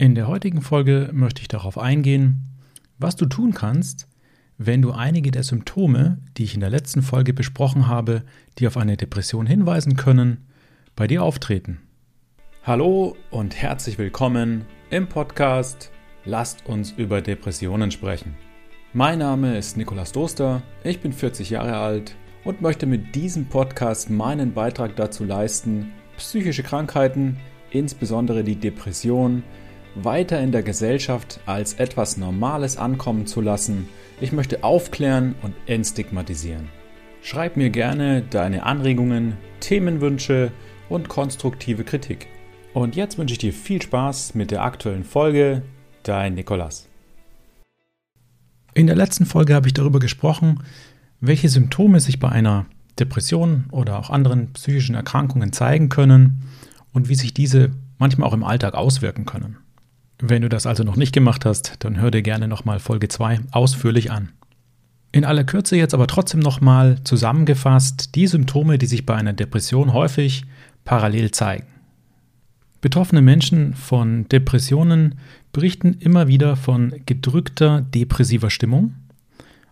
In 0.00 0.14
der 0.14 0.28
heutigen 0.28 0.62
Folge 0.62 1.10
möchte 1.12 1.42
ich 1.42 1.48
darauf 1.48 1.76
eingehen, 1.76 2.54
was 3.00 3.16
du 3.16 3.26
tun 3.26 3.52
kannst, 3.52 4.06
wenn 4.56 4.80
du 4.80 4.92
einige 4.92 5.32
der 5.32 5.42
Symptome, 5.42 6.18
die 6.36 6.44
ich 6.44 6.54
in 6.54 6.60
der 6.60 6.70
letzten 6.70 7.02
Folge 7.02 7.34
besprochen 7.34 7.88
habe, 7.88 8.22
die 8.58 8.68
auf 8.68 8.76
eine 8.76 8.96
Depression 8.96 9.44
hinweisen 9.44 9.96
können, 9.96 10.46
bei 10.94 11.08
dir 11.08 11.24
auftreten. 11.24 11.80
Hallo 12.62 13.16
und 13.32 13.60
herzlich 13.60 13.98
willkommen 13.98 14.66
im 14.90 15.08
Podcast 15.08 15.90
Lasst 16.24 16.64
uns 16.66 16.92
über 16.92 17.20
Depressionen 17.20 17.90
sprechen. 17.90 18.36
Mein 18.92 19.18
Name 19.18 19.58
ist 19.58 19.76
Nikolas 19.76 20.12
Doster, 20.12 20.62
ich 20.84 21.00
bin 21.00 21.12
40 21.12 21.50
Jahre 21.50 21.76
alt 21.76 22.14
und 22.44 22.60
möchte 22.60 22.86
mit 22.86 23.16
diesem 23.16 23.46
Podcast 23.46 24.10
meinen 24.10 24.54
Beitrag 24.54 24.94
dazu 24.94 25.24
leisten, 25.24 25.90
psychische 26.16 26.62
Krankheiten, 26.62 27.36
insbesondere 27.72 28.44
die 28.44 28.54
Depression, 28.56 29.42
weiter 30.04 30.40
in 30.40 30.52
der 30.52 30.62
Gesellschaft 30.62 31.40
als 31.46 31.74
etwas 31.74 32.16
Normales 32.16 32.76
ankommen 32.76 33.26
zu 33.26 33.40
lassen. 33.40 33.88
Ich 34.20 34.32
möchte 34.32 34.64
aufklären 34.64 35.34
und 35.42 35.54
entstigmatisieren. 35.66 36.68
Schreib 37.22 37.56
mir 37.56 37.70
gerne 37.70 38.22
deine 38.22 38.64
Anregungen, 38.64 39.36
Themenwünsche 39.60 40.52
und 40.88 41.08
konstruktive 41.08 41.84
Kritik. 41.84 42.28
Und 42.74 42.96
jetzt 42.96 43.18
wünsche 43.18 43.32
ich 43.32 43.38
dir 43.38 43.52
viel 43.52 43.82
Spaß 43.82 44.34
mit 44.34 44.50
der 44.50 44.62
aktuellen 44.62 45.04
Folge. 45.04 45.62
Dein 46.02 46.34
Nikolas. 46.34 46.88
In 48.74 48.86
der 48.86 48.96
letzten 48.96 49.26
Folge 49.26 49.54
habe 49.54 49.66
ich 49.66 49.74
darüber 49.74 49.98
gesprochen, 49.98 50.62
welche 51.20 51.48
Symptome 51.48 52.00
sich 52.00 52.20
bei 52.20 52.28
einer 52.28 52.66
Depression 52.98 53.66
oder 53.72 53.98
auch 53.98 54.10
anderen 54.10 54.52
psychischen 54.52 54.94
Erkrankungen 54.94 55.52
zeigen 55.52 55.88
können 55.88 56.44
und 56.92 57.08
wie 57.08 57.14
sich 57.14 57.34
diese 57.34 57.70
manchmal 57.98 58.28
auch 58.28 58.34
im 58.34 58.44
Alltag 58.44 58.74
auswirken 58.74 59.24
können. 59.24 59.56
Wenn 60.20 60.42
du 60.42 60.48
das 60.48 60.66
also 60.66 60.82
noch 60.82 60.96
nicht 60.96 61.12
gemacht 61.12 61.44
hast, 61.44 61.76
dann 61.78 62.00
hör 62.00 62.10
dir 62.10 62.22
gerne 62.22 62.48
nochmal 62.48 62.80
Folge 62.80 63.06
2 63.06 63.38
ausführlich 63.52 64.10
an. 64.10 64.30
In 65.12 65.24
aller 65.24 65.44
Kürze 65.44 65.76
jetzt 65.76 65.94
aber 65.94 66.08
trotzdem 66.08 66.40
nochmal 66.40 66.98
zusammengefasst 67.04 68.16
die 68.16 68.26
Symptome, 68.26 68.78
die 68.78 68.86
sich 68.86 69.06
bei 69.06 69.14
einer 69.14 69.32
Depression 69.32 69.92
häufig 69.92 70.44
parallel 70.84 71.30
zeigen. 71.30 71.68
Betroffene 72.80 73.22
Menschen 73.22 73.74
von 73.74 74.28
Depressionen 74.28 75.20
berichten 75.52 75.94
immer 76.00 76.26
wieder 76.26 76.56
von 76.56 76.94
gedrückter 77.06 77.80
depressiver 77.80 78.50
Stimmung, 78.50 78.94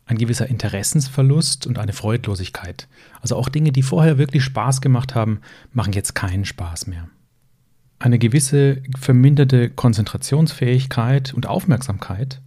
ein 0.07 0.17
gewisser 0.17 0.49
Interessensverlust 0.49 1.67
und 1.67 1.79
eine 1.79 1.93
Freudlosigkeit. 1.93 2.87
Also 3.21 3.35
auch 3.35 3.49
Dinge, 3.49 3.73
die 3.73 3.83
vorher 3.83 4.17
wirklich 4.17 4.45
Spaß 4.45 4.81
gemacht 4.81 5.17
haben, 5.17 5.41
machen 5.73 5.93
jetzt 5.93 6.15
keinen 6.15 6.45
Spaß 6.45 6.87
mehr 6.87 7.09
eine 7.99 8.19
gewisse 8.19 8.83
verminderte 8.99 9.71
Konzentrationsfähigkeit 9.71 11.33
und 11.35 11.47
Aufmerksamkeit, 11.47 12.41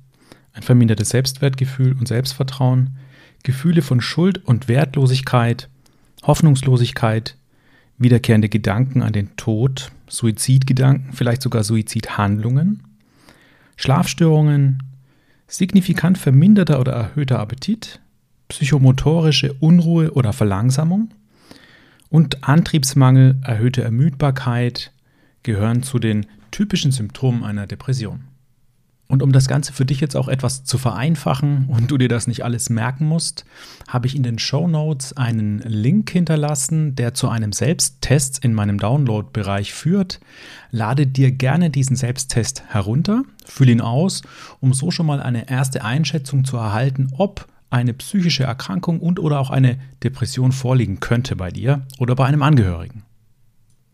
ein 0.54 0.64
vermindertes 0.64 1.10
Selbstwertgefühl 1.10 1.94
und 1.94 2.08
Selbstvertrauen, 2.08 2.98
Gefühle 3.44 3.82
von 3.82 4.02
Schuld 4.02 4.46
und 4.46 4.68
Wertlosigkeit, 4.68 5.70
Hoffnungslosigkeit, 6.24 7.36
wiederkehrende 7.98 8.50
Gedanken 8.50 9.02
an 9.02 9.14
den 9.14 9.36
Tod, 9.38 9.92
Suizidgedanken, 10.08 11.14
vielleicht 11.14 11.42
sogar 11.42 11.64
Suizidhandlungen, 11.64 12.84
Schlafstörungen, 13.76 14.84
signifikant 15.48 16.18
verminderter 16.18 16.80
oder 16.80 16.94
erhöhter 16.94 17.40
Appetit, 17.40 18.00
psychomotorische 18.50 19.54
Unruhe 19.60 20.12
oder 20.12 20.34
Verlangsamung 20.34 21.12
und 22.10 22.44
Antriebsmangel, 22.44 23.38
erhöhte 23.44 23.84
Ermüdbarkeit, 23.84 24.92
gehören 25.44 25.84
zu 25.84 26.00
den 26.00 26.26
typischen 26.52 26.92
Symptomen 26.92 27.44
einer 27.44 27.68
Depression. 27.68 28.26
Und 29.12 29.24
um 29.24 29.32
das 29.32 29.48
Ganze 29.48 29.74
für 29.74 29.86
dich 29.86 30.02
jetzt 30.02 30.16
auch 30.16 30.28
etwas 30.28 30.66
zu 30.66 30.78
vereinfachen 30.78 31.66
und 31.68 31.90
du 31.90 31.98
dir 31.98 32.10
das 32.10 32.28
nicht 32.28 32.44
alles 32.44 32.70
merken 32.70 33.08
musst, 33.08 33.44
habe 33.88 34.06
ich 34.06 34.16
in 34.16 34.22
den 34.22 34.38
Show 34.38 34.68
Notes 34.68 35.18
einen 35.18 35.60
Link 35.60 36.12
hinterlassen, 36.12 36.94
der 36.94 37.16
zu 37.16 37.28
einem 37.28 37.52
Selbsttest 37.52 38.46
in 38.46 38.54
meinem 38.54 38.78
Download-Bereich 38.78 39.74
führt. 39.74 40.20
Lade 40.70 41.08
dir 41.08 41.32
gerne 41.32 41.72
diesen 41.72 41.96
Selbsttest 41.96 42.64
herunter, 42.68 43.24
fülle 43.46 43.72
ihn 43.72 43.82
aus, 43.82 44.22
um 44.60 44.76
so 44.76 44.92
schon 44.92 45.08
mal 45.08 45.24
eine 45.24 45.50
erste 45.50 45.84
Einschätzung 45.84 46.46
zu 46.46 46.58
erhalten, 46.58 47.08
ob 47.18 47.48
eine 47.72 47.96
psychische 47.96 48.44
Erkrankung 48.44 49.00
und 49.00 49.20
oder 49.20 49.40
auch 49.40 49.50
eine 49.50 49.80
Depression 50.04 50.52
vorliegen 50.52 51.00
könnte 51.00 51.36
bei 51.36 51.50
dir 51.50 51.82
oder 51.98 52.14
bei 52.14 52.28
einem 52.28 52.44
Angehörigen. 52.44 53.04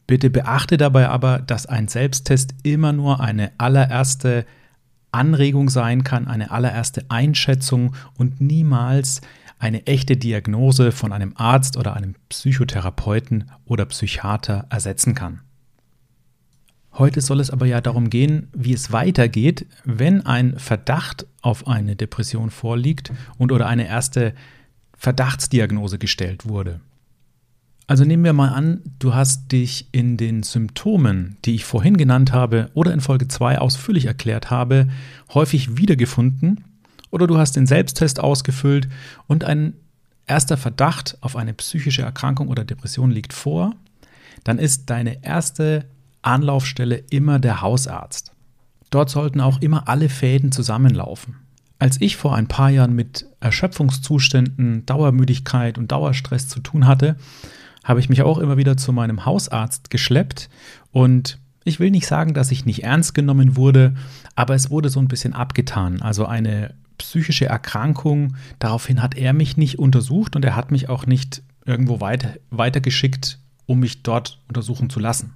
Bitte 0.07 0.29
beachte 0.29 0.77
dabei 0.77 1.09
aber, 1.09 1.39
dass 1.39 1.66
ein 1.66 1.88
Selbsttest 1.88 2.53
immer 2.63 2.93
nur 2.93 3.19
eine 3.21 3.51
allererste 3.57 4.45
Anregung 5.11 5.69
sein 5.69 6.03
kann, 6.03 6.27
eine 6.27 6.51
allererste 6.51 7.05
Einschätzung 7.09 7.95
und 8.17 8.41
niemals 8.41 9.21
eine 9.57 9.88
echte 9.88 10.17
Diagnose 10.17 10.91
von 10.91 11.13
einem 11.13 11.33
Arzt 11.35 11.77
oder 11.77 11.95
einem 11.95 12.15
Psychotherapeuten 12.29 13.49
oder 13.65 13.85
Psychiater 13.85 14.67
ersetzen 14.69 15.15
kann. 15.15 15.41
Heute 16.94 17.19
soll 17.21 17.39
es 17.39 17.49
aber 17.49 17.65
ja 17.65 17.81
darum 17.81 18.09
gehen, 18.09 18.47
wie 18.53 18.73
es 18.73 18.91
weitergeht, 18.91 19.65
wenn 19.83 20.25
ein 20.25 20.57
Verdacht 20.59 21.25
auf 21.41 21.67
eine 21.67 21.95
Depression 21.95 22.51
vorliegt 22.51 23.11
und 23.38 23.51
oder 23.51 23.67
eine 23.67 23.88
erste 23.88 24.33
Verdachtsdiagnose 24.97 25.97
gestellt 25.97 26.47
wurde. 26.47 26.79
Also 27.88 28.03
nehmen 28.03 28.23
wir 28.23 28.34
mal 28.34 28.50
an, 28.50 28.81
du 28.97 29.13
hast 29.13 29.51
dich 29.51 29.88
in 29.91 30.18
den 30.18 30.41
Symptomen, 30.41 31.38
die 31.46 31.53
ich 31.53 31.66
vorhin 31.66 31.97
genannt 31.97 32.34
habe 32.34 32.72
oder 32.73 32.91
in 32.94 33.01
Folge 33.01 33.28
2 33.28 33.59
ausführlich 33.59 34.06
erklärt 34.06 34.50
habe, 34.50 34.88
häufig 35.34 35.78
wiedergefunden 35.78 36.63
oder 37.12 37.28
du 37.28 37.38
hast 37.38 37.56
den 37.56 37.68
Selbsttest 37.68 38.19
ausgefüllt 38.19 38.88
und 39.28 39.44
ein 39.44 39.74
erster 40.25 40.57
Verdacht 40.57 41.18
auf 41.22 41.35
eine 41.35 41.53
psychische 41.53 42.01
Erkrankung 42.01 42.47
oder 42.47 42.66
Depression 42.66 43.12
liegt 43.12 43.34
vor, 43.34 43.75
dann 44.44 44.57
ist 44.57 44.90
deine 44.90 45.24
erste 45.24 45.85
Anlaufstelle 46.24 47.03
immer 47.12 47.38
der 47.38 47.62
Hausarzt. 47.62 48.31
Dort 48.90 49.12
sollten 49.12 49.41
auch 49.41 49.62
immer 49.62 49.88
alle 49.88 50.09
Fäden 50.09 50.51
zusammenlaufen. 50.51 51.35
Als 51.78 52.01
ich 52.01 52.16
vor 52.16 52.35
ein 52.35 52.47
paar 52.47 52.69
Jahren 52.69 52.95
mit 52.95 53.28
Erschöpfungszuständen, 53.41 54.85
Dauermüdigkeit 54.85 55.78
und 55.78 55.91
Dauerstress 55.91 56.47
zu 56.47 56.62
tun 56.62 56.88
hatte, 56.88 57.18
habe 57.85 58.01
ich 58.01 58.09
mich 58.09 58.23
auch 58.23 58.40
immer 58.40 58.57
wieder 58.57 58.75
zu 58.75 58.91
meinem 58.91 59.25
Hausarzt 59.25 59.90
geschleppt 59.90 60.50
und 60.91 61.40
ich 61.63 61.79
will 61.79 61.91
nicht 61.91 62.07
sagen, 62.07 62.34
dass 62.34 62.51
ich 62.51 62.66
nicht 62.66 62.84
ernst 62.84 63.13
genommen 63.13 63.56
wurde, 63.56 63.96
aber 64.35 64.56
es 64.56 64.69
wurde 64.69 64.90
so 64.90 65.00
ein 65.00 65.07
bisschen 65.07 65.34
abgetan. 65.34 66.01
Also 66.01 66.25
eine 66.25 66.74
psychische 66.97 67.45
Erkrankung, 67.45 68.35
daraufhin 68.59 69.01
hat 69.01 69.16
er 69.16 69.34
mich 69.34 69.56
nicht 69.56 69.79
untersucht 69.79 70.35
und 70.35 70.44
er 70.44 70.56
hat 70.56 70.72
mich 70.72 70.90
auch 70.90 71.06
nicht 71.06 71.44
irgendwo 71.66 72.01
weiter, 72.01 72.34
weitergeschickt, 72.50 73.40
um 73.66 73.79
mich 73.79 74.03
dort 74.03 74.41
untersuchen 74.47 74.90
zu 74.90 75.00
lassen. 75.00 75.34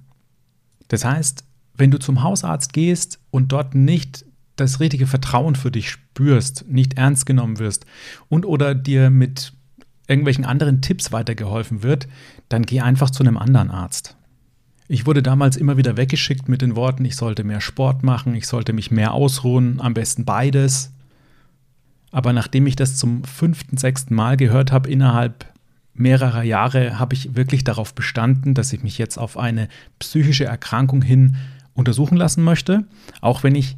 Das 0.88 1.04
heißt, 1.04 1.44
wenn 1.74 1.90
du 1.90 1.98
zum 1.98 2.22
Hausarzt 2.22 2.72
gehst 2.72 3.20
und 3.30 3.52
dort 3.52 3.74
nicht 3.74 4.24
das 4.56 4.80
richtige 4.80 5.06
Vertrauen 5.06 5.54
für 5.54 5.70
dich 5.70 5.90
spürst, 5.90 6.64
nicht 6.68 6.94
ernst 6.94 7.26
genommen 7.26 7.58
wirst 7.58 7.86
und 8.28 8.44
oder 8.44 8.74
dir 8.74 9.10
mit 9.10 9.52
irgendwelchen 10.10 10.44
anderen 10.44 10.82
Tipps 10.82 11.12
weitergeholfen 11.12 11.82
wird, 11.82 12.08
dann 12.48 12.66
geh 12.66 12.80
einfach 12.80 13.10
zu 13.10 13.22
einem 13.22 13.38
anderen 13.38 13.70
Arzt. 13.70 14.16
Ich 14.88 15.06
wurde 15.06 15.22
damals 15.22 15.56
immer 15.56 15.76
wieder 15.76 15.96
weggeschickt 15.96 16.48
mit 16.48 16.62
den 16.62 16.74
Worten, 16.74 17.04
ich 17.04 17.14
sollte 17.14 17.44
mehr 17.44 17.60
Sport 17.60 18.02
machen, 18.02 18.34
ich 18.34 18.48
sollte 18.48 18.72
mich 18.72 18.90
mehr 18.90 19.14
ausruhen, 19.14 19.80
am 19.80 19.94
besten 19.94 20.24
beides. 20.24 20.92
Aber 22.10 22.32
nachdem 22.32 22.66
ich 22.66 22.74
das 22.74 22.96
zum 22.96 23.22
fünften, 23.22 23.76
sechsten 23.76 24.16
Mal 24.16 24.36
gehört 24.36 24.72
habe, 24.72 24.90
innerhalb 24.90 25.46
mehrerer 25.94 26.42
Jahre, 26.42 26.98
habe 26.98 27.14
ich 27.14 27.36
wirklich 27.36 27.62
darauf 27.62 27.94
bestanden, 27.94 28.54
dass 28.54 28.72
ich 28.72 28.82
mich 28.82 28.98
jetzt 28.98 29.16
auf 29.16 29.36
eine 29.36 29.68
psychische 30.00 30.44
Erkrankung 30.44 31.02
hin 31.02 31.36
untersuchen 31.74 32.16
lassen 32.16 32.42
möchte, 32.42 32.84
auch 33.20 33.44
wenn 33.44 33.54
ich 33.54 33.76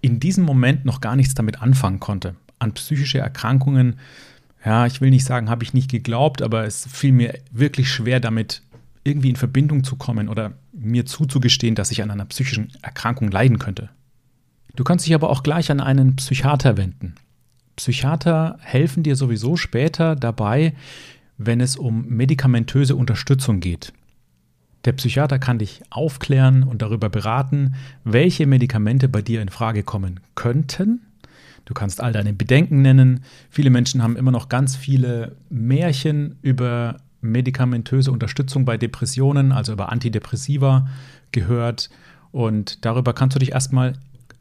in 0.00 0.20
diesem 0.20 0.44
Moment 0.44 0.84
noch 0.84 1.00
gar 1.00 1.16
nichts 1.16 1.34
damit 1.34 1.60
anfangen 1.60 1.98
konnte. 1.98 2.36
An 2.60 2.72
psychische 2.72 3.18
Erkrankungen 3.18 3.96
ja, 4.64 4.86
ich 4.86 5.00
will 5.00 5.10
nicht 5.10 5.24
sagen, 5.24 5.50
habe 5.50 5.64
ich 5.64 5.74
nicht 5.74 5.90
geglaubt, 5.90 6.42
aber 6.42 6.64
es 6.64 6.86
fiel 6.86 7.12
mir 7.12 7.38
wirklich 7.50 7.90
schwer, 7.90 8.20
damit 8.20 8.62
irgendwie 9.04 9.30
in 9.30 9.36
Verbindung 9.36 9.82
zu 9.82 9.96
kommen 9.96 10.28
oder 10.28 10.52
mir 10.72 11.06
zuzugestehen, 11.06 11.74
dass 11.74 11.90
ich 11.90 12.02
an 12.02 12.10
einer 12.10 12.24
psychischen 12.26 12.72
Erkrankung 12.82 13.30
leiden 13.30 13.58
könnte. 13.58 13.90
Du 14.76 14.84
kannst 14.84 15.06
dich 15.06 15.14
aber 15.14 15.30
auch 15.30 15.42
gleich 15.42 15.70
an 15.70 15.80
einen 15.80 16.16
Psychiater 16.16 16.76
wenden. 16.76 17.14
Psychiater 17.76 18.58
helfen 18.60 19.02
dir 19.02 19.16
sowieso 19.16 19.56
später 19.56 20.14
dabei, 20.14 20.74
wenn 21.38 21.60
es 21.60 21.76
um 21.76 22.06
medikamentöse 22.06 22.94
Unterstützung 22.94 23.60
geht. 23.60 23.92
Der 24.84 24.92
Psychiater 24.92 25.38
kann 25.38 25.58
dich 25.58 25.82
aufklären 25.90 26.62
und 26.62 26.82
darüber 26.82 27.08
beraten, 27.08 27.74
welche 28.04 28.46
Medikamente 28.46 29.08
bei 29.08 29.22
dir 29.22 29.42
in 29.42 29.48
Frage 29.48 29.82
kommen 29.82 30.20
könnten 30.34 31.00
Du 31.64 31.74
kannst 31.74 32.00
all 32.00 32.12
deine 32.12 32.32
Bedenken 32.32 32.82
nennen. 32.82 33.24
Viele 33.50 33.70
Menschen 33.70 34.02
haben 34.02 34.16
immer 34.16 34.30
noch 34.30 34.48
ganz 34.48 34.76
viele 34.76 35.36
Märchen 35.48 36.36
über 36.42 36.96
medikamentöse 37.20 38.10
Unterstützung 38.10 38.64
bei 38.64 38.76
Depressionen, 38.76 39.52
also 39.52 39.72
über 39.72 39.90
Antidepressiva 39.90 40.88
gehört. 41.30 41.88
Und 42.32 42.84
darüber 42.84 43.12
kannst 43.12 43.36
du 43.36 43.38
dich 43.38 43.52
erstmal 43.52 43.94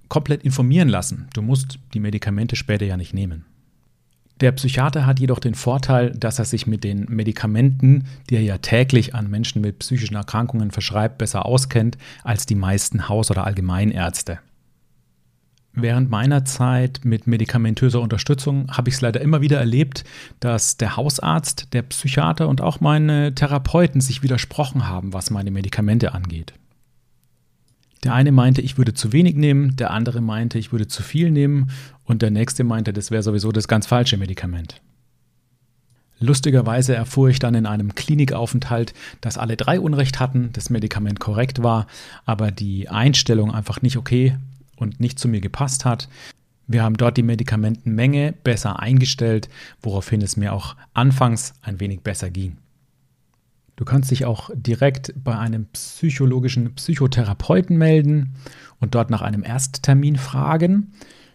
komplett 0.10 0.44
informieren 0.44 0.90
lassen. 0.90 1.28
Du 1.34 1.42
musst 1.42 1.80
die 1.94 2.00
Medikamente 2.00 2.56
später 2.56 2.86
ja 2.86 2.98
nicht 2.98 3.14
nehmen. 3.14 3.46
Der 4.42 4.52
Psychiater 4.54 5.06
hat 5.06 5.20
jedoch 5.20 5.38
den 5.38 5.54
Vorteil, 5.54 6.10
dass 6.12 6.40
er 6.40 6.46
sich 6.46 6.66
mit 6.66 6.84
den 6.84 7.06
Medikamenten, 7.06 8.06
die 8.30 8.36
er 8.36 8.42
ja 8.42 8.58
täglich 8.58 9.14
an 9.14 9.30
Menschen 9.30 9.62
mit 9.62 9.80
psychischen 9.80 10.16
Erkrankungen 10.16 10.72
verschreibt, 10.72 11.20
besser 11.20 11.46
auskennt 11.46 11.98
als 12.24 12.48
die 12.48 12.56
meisten 12.56 13.08
Haus- 13.08 13.30
oder 13.30 13.46
Allgemeinärzte. 13.46 14.40
Während 15.74 16.10
meiner 16.10 16.44
Zeit 16.44 17.02
mit 17.04 17.28
medikamentöser 17.28 18.02
Unterstützung 18.02 18.70
habe 18.72 18.90
ich 18.90 18.96
es 18.96 19.02
leider 19.02 19.22
immer 19.22 19.40
wieder 19.40 19.58
erlebt, 19.58 20.04
dass 20.42 20.76
der 20.76 20.98
Hausarzt, 20.98 21.74
der 21.74 21.84
Psychiater 21.84 22.50
und 22.50 22.60
auch 22.60 22.82
meine 22.82 23.34
Therapeuten 23.34 24.02
sich 24.02 24.22
widersprochen 24.22 24.90
haben, 24.90 25.14
was 25.14 25.32
meine 25.32 25.50
Medikamente 25.50 26.14
angeht. 26.14 26.54
Der 28.04 28.14
eine 28.14 28.34
meinte, 28.34 28.62
ich 28.62 28.78
würde 28.78 28.94
zu 28.94 29.14
wenig 29.14 29.36
nehmen, 29.36 29.76
der 29.78 29.92
andere 29.92 30.20
meinte, 30.22 30.58
ich 30.58 30.72
würde 30.74 30.88
zu 30.88 31.04
viel 31.04 31.32
nehmen 31.32 31.70
und 32.04 32.22
der 32.22 32.32
nächste 32.32 32.64
meinte, 32.64 32.92
das 32.92 33.12
wäre 33.12 33.24
sowieso 33.24 33.52
das 33.52 33.68
ganz 33.68 33.86
falsche 33.88 34.18
Medikament. 34.18 34.82
Lustigerweise 36.20 36.96
erfuhr 36.96 37.30
ich 37.30 37.40
dann 37.40 37.56
in 37.56 37.66
einem 37.66 37.96
Klinikaufenthalt, 37.96 38.94
dass 39.22 39.38
alle 39.38 39.56
drei 39.56 39.80
Unrecht 39.80 40.20
hatten, 40.20 40.50
das 40.54 40.70
Medikament 40.70 41.20
korrekt 41.20 41.64
war, 41.64 41.88
aber 42.26 42.52
die 42.52 42.90
Einstellung 42.90 43.52
einfach 43.54 43.82
nicht 43.82 43.98
okay 43.98 44.36
und 44.82 45.00
nicht 45.00 45.20
zu 45.20 45.28
mir 45.28 45.42
gepasst 45.42 45.86
hat. 45.86 46.10
Wir 46.68 46.84
haben 46.84 46.98
dort 46.98 47.18
die 47.18 47.24
Medikamentenmenge 47.24 48.34
besser 48.44 48.80
eingestellt, 48.80 49.50
woraufhin 49.82 50.22
es 50.22 50.38
mir 50.38 50.54
auch 50.54 50.76
anfangs 50.94 51.54
ein 51.62 51.80
wenig 51.80 52.02
besser 52.02 52.30
ging. 52.30 52.58
Du 53.76 53.86
kannst 53.86 54.12
dich 54.12 54.26
auch 54.26 54.50
direkt 54.54 55.14
bei 55.24 55.38
einem 55.38 55.66
psychologischen 55.74 56.76
Psychotherapeuten 56.76 57.78
melden 57.78 58.36
und 58.80 58.96
dort 58.96 59.10
nach 59.10 59.22
einem 59.22 59.44
Ersttermin 59.44 60.18
fragen. 60.18 60.94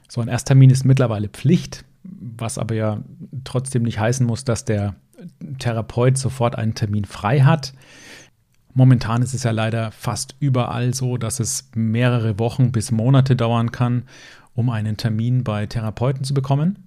So 0.08 0.20
ein 0.20 0.28
Ersttermin 0.28 0.70
ist 0.70 0.84
mittlerweile 0.84 1.28
Pflicht, 1.28 1.84
was 2.04 2.58
aber 2.58 2.74
ja 2.74 3.02
trotzdem 3.44 3.82
nicht 3.82 3.98
heißen 3.98 4.24
muss, 4.24 4.44
dass 4.44 4.64
der 4.64 4.94
Therapeut 5.58 6.18
sofort 6.18 6.56
einen 6.56 6.74
Termin 6.74 7.04
frei 7.04 7.40
hat. 7.40 7.72
Momentan 8.76 9.22
ist 9.22 9.32
es 9.32 9.42
ja 9.42 9.52
leider 9.52 9.90
fast 9.90 10.36
überall 10.38 10.92
so, 10.92 11.16
dass 11.16 11.40
es 11.40 11.70
mehrere 11.74 12.38
Wochen 12.38 12.72
bis 12.72 12.90
Monate 12.90 13.34
dauern 13.34 13.72
kann, 13.72 14.02
um 14.54 14.68
einen 14.68 14.98
Termin 14.98 15.44
bei 15.44 15.64
Therapeuten 15.64 16.24
zu 16.24 16.34
bekommen. 16.34 16.84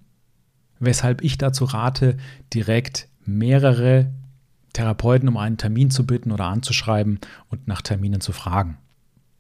Weshalb 0.80 1.24
ich 1.24 1.39
dazu 1.39 1.65
rate, 1.65 2.18
direkt 2.53 3.07
mehrere 3.25 4.12
Therapeuten 4.74 5.27
um 5.27 5.38
einen 5.38 5.57
Termin 5.57 5.89
zu 5.89 6.06
bitten 6.06 6.31
oder 6.31 6.45
anzuschreiben 6.45 7.19
und 7.50 7.68
nach 7.68 7.81
Terminen 7.81 8.21
zu 8.21 8.33
fragen. 8.33 8.77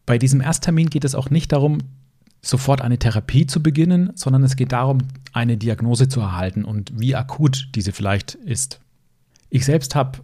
Bei 0.07 0.17
diesem 0.17 0.41
Ersttermin 0.41 0.89
geht 0.89 1.05
es 1.05 1.13
auch 1.13 1.29
nicht 1.29 1.51
darum, 1.51 1.77
sofort 2.41 2.81
eine 2.81 2.97
Therapie 2.97 3.45
zu 3.45 3.61
beginnen, 3.61 4.09
sondern 4.15 4.41
es 4.41 4.55
geht 4.55 4.71
darum, 4.71 5.01
eine 5.33 5.55
Diagnose 5.55 6.07
zu 6.07 6.19
erhalten 6.19 6.65
und 6.65 6.99
wie 6.99 7.15
akut 7.15 7.69
diese 7.75 7.91
vielleicht 7.91 8.33
ist. 8.33 8.79
Ich 9.51 9.65
selbst 9.65 9.93
habe 9.93 10.21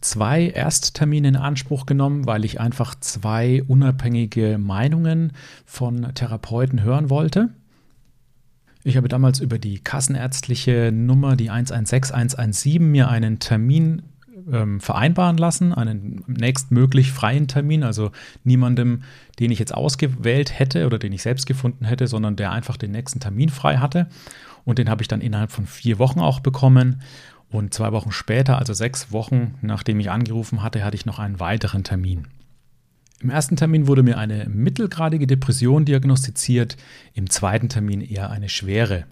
zwei 0.00 0.48
Ersttermine 0.48 1.28
in 1.28 1.36
Anspruch 1.36 1.86
genommen, 1.86 2.26
weil 2.26 2.44
ich 2.44 2.60
einfach 2.60 2.94
zwei 2.94 3.62
unabhängige 3.66 4.58
Meinungen 4.58 5.32
von 5.64 6.14
Therapeuten 6.14 6.82
hören 6.82 7.10
wollte. 7.10 7.50
Ich 8.84 8.96
habe 8.96 9.08
damals 9.08 9.40
über 9.40 9.58
die 9.58 9.80
kassenärztliche 9.80 10.92
Nummer, 10.92 11.34
die 11.34 11.50
116117, 11.50 12.90
mir 12.90 13.08
einen 13.08 13.40
Termin 13.40 14.02
ähm, 14.52 14.80
vereinbaren 14.80 15.36
lassen, 15.38 15.72
einen 15.72 16.22
nächstmöglich 16.26 17.10
freien 17.10 17.48
Termin, 17.48 17.82
also 17.82 18.12
niemandem, 18.44 19.02
den 19.40 19.50
ich 19.50 19.58
jetzt 19.58 19.74
ausgewählt 19.74 20.58
hätte 20.58 20.86
oder 20.86 20.98
den 20.98 21.12
ich 21.12 21.22
selbst 21.22 21.46
gefunden 21.46 21.84
hätte, 21.84 22.06
sondern 22.06 22.36
der 22.36 22.52
einfach 22.52 22.76
den 22.76 22.92
nächsten 22.92 23.20
Termin 23.20 23.48
frei 23.48 23.78
hatte. 23.78 24.06
Und 24.64 24.78
den 24.78 24.88
habe 24.88 25.02
ich 25.02 25.08
dann 25.08 25.20
innerhalb 25.20 25.52
von 25.52 25.66
vier 25.66 25.98
Wochen 25.98 26.20
auch 26.20 26.40
bekommen. 26.40 27.02
Und 27.50 27.72
zwei 27.72 27.92
Wochen 27.92 28.12
später, 28.12 28.58
also 28.58 28.72
sechs 28.72 29.12
Wochen 29.12 29.54
nachdem 29.62 30.00
ich 30.00 30.10
angerufen 30.10 30.62
hatte, 30.62 30.84
hatte 30.84 30.96
ich 30.96 31.06
noch 31.06 31.18
einen 31.18 31.40
weiteren 31.40 31.84
Termin. 31.84 32.26
Im 33.20 33.30
ersten 33.30 33.56
Termin 33.56 33.86
wurde 33.86 34.02
mir 34.02 34.18
eine 34.18 34.46
mittelgradige 34.46 35.26
Depression 35.26 35.84
diagnostiziert, 35.84 36.76
im 37.14 37.30
zweiten 37.30 37.68
Termin 37.68 38.00
eher 38.02 38.30
eine 38.30 38.48
schwere. 38.48 39.04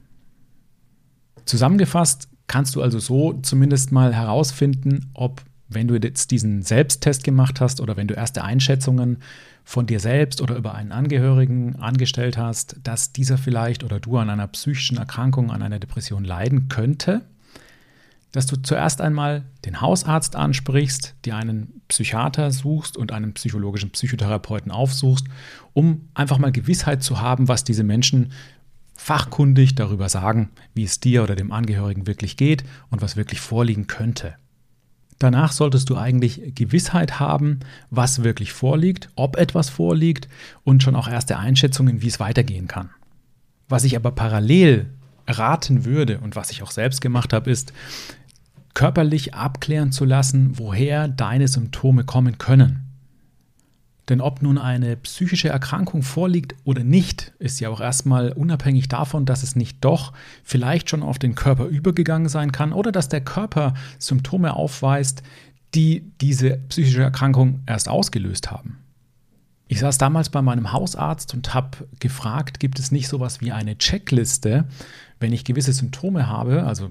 Zusammengefasst 1.46 2.28
kannst 2.46 2.74
du 2.74 2.82
also 2.82 2.98
so 2.98 3.34
zumindest 3.42 3.92
mal 3.92 4.14
herausfinden, 4.14 5.10
ob, 5.14 5.42
wenn 5.68 5.88
du 5.88 5.94
jetzt 5.94 6.30
diesen 6.30 6.62
Selbsttest 6.62 7.24
gemacht 7.24 7.60
hast 7.60 7.80
oder 7.80 7.96
wenn 7.96 8.08
du 8.08 8.14
erste 8.14 8.44
Einschätzungen 8.44 9.18
von 9.64 9.86
dir 9.86 10.00
selbst 10.00 10.42
oder 10.42 10.56
über 10.56 10.74
einen 10.74 10.92
Angehörigen 10.92 11.76
angestellt 11.76 12.36
hast, 12.36 12.76
dass 12.82 13.12
dieser 13.12 13.38
vielleicht 13.38 13.84
oder 13.84 14.00
du 14.00 14.18
an 14.18 14.28
einer 14.28 14.46
psychischen 14.48 14.98
Erkrankung, 14.98 15.50
an 15.50 15.62
einer 15.62 15.78
Depression 15.78 16.24
leiden 16.24 16.68
könnte, 16.68 17.22
dass 18.34 18.46
du 18.46 18.56
zuerst 18.56 19.00
einmal 19.00 19.44
den 19.64 19.80
Hausarzt 19.80 20.34
ansprichst, 20.34 21.14
dir 21.24 21.36
einen 21.36 21.80
Psychiater 21.86 22.50
suchst 22.50 22.96
und 22.96 23.12
einen 23.12 23.32
psychologischen 23.34 23.90
Psychotherapeuten 23.90 24.72
aufsuchst, 24.72 25.28
um 25.72 26.08
einfach 26.14 26.38
mal 26.38 26.50
Gewissheit 26.50 27.04
zu 27.04 27.20
haben, 27.20 27.46
was 27.46 27.62
diese 27.62 27.84
Menschen 27.84 28.32
fachkundig 28.96 29.76
darüber 29.76 30.08
sagen, 30.08 30.50
wie 30.74 30.82
es 30.82 30.98
dir 30.98 31.22
oder 31.22 31.36
dem 31.36 31.52
Angehörigen 31.52 32.08
wirklich 32.08 32.36
geht 32.36 32.64
und 32.90 33.02
was 33.02 33.14
wirklich 33.14 33.38
vorliegen 33.38 33.86
könnte. 33.86 34.34
Danach 35.20 35.52
solltest 35.52 35.88
du 35.88 35.96
eigentlich 35.96 36.56
Gewissheit 36.56 37.20
haben, 37.20 37.60
was 37.90 38.24
wirklich 38.24 38.52
vorliegt, 38.52 39.10
ob 39.14 39.36
etwas 39.36 39.70
vorliegt 39.70 40.28
und 40.64 40.82
schon 40.82 40.96
auch 40.96 41.06
erste 41.06 41.38
Einschätzungen, 41.38 42.02
wie 42.02 42.08
es 42.08 42.18
weitergehen 42.18 42.66
kann. 42.66 42.90
Was 43.68 43.84
ich 43.84 43.94
aber 43.94 44.10
parallel 44.10 44.90
raten 45.28 45.84
würde 45.84 46.18
und 46.18 46.36
was 46.36 46.50
ich 46.50 46.62
auch 46.62 46.70
selbst 46.70 47.00
gemacht 47.00 47.32
habe, 47.32 47.50
ist, 47.50 47.72
körperlich 48.74 49.34
abklären 49.34 49.92
zu 49.92 50.04
lassen, 50.04 50.58
woher 50.58 51.08
deine 51.08 51.48
Symptome 51.48 52.04
kommen 52.04 52.38
können. 52.38 52.80
Denn 54.08 54.20
ob 54.20 54.42
nun 54.42 54.58
eine 54.58 54.96
psychische 54.96 55.48
Erkrankung 55.48 56.02
vorliegt 56.02 56.54
oder 56.64 56.84
nicht, 56.84 57.32
ist 57.38 57.60
ja 57.60 57.70
auch 57.70 57.80
erstmal 57.80 58.32
unabhängig 58.32 58.88
davon, 58.88 59.24
dass 59.24 59.42
es 59.42 59.56
nicht 59.56 59.82
doch 59.82 60.12
vielleicht 60.42 60.90
schon 60.90 61.02
auf 61.02 61.18
den 61.18 61.34
Körper 61.34 61.64
übergegangen 61.66 62.28
sein 62.28 62.52
kann 62.52 62.74
oder 62.74 62.92
dass 62.92 63.08
der 63.08 63.22
Körper 63.22 63.72
Symptome 63.98 64.54
aufweist, 64.54 65.22
die 65.74 66.12
diese 66.20 66.58
psychische 66.68 67.02
Erkrankung 67.02 67.62
erst 67.66 67.88
ausgelöst 67.88 68.50
haben. 68.50 68.78
Ich 69.66 69.80
saß 69.80 69.96
damals 69.96 70.28
bei 70.28 70.42
meinem 70.42 70.72
Hausarzt 70.72 71.32
und 71.32 71.54
habe 71.54 71.88
gefragt, 71.98 72.60
gibt 72.60 72.78
es 72.78 72.92
nicht 72.92 73.08
sowas 73.08 73.40
wie 73.40 73.52
eine 73.52 73.78
Checkliste, 73.78 74.66
wenn 75.18 75.32
ich 75.32 75.44
gewisse 75.44 75.72
Symptome 75.72 76.26
habe, 76.26 76.64
also 76.64 76.90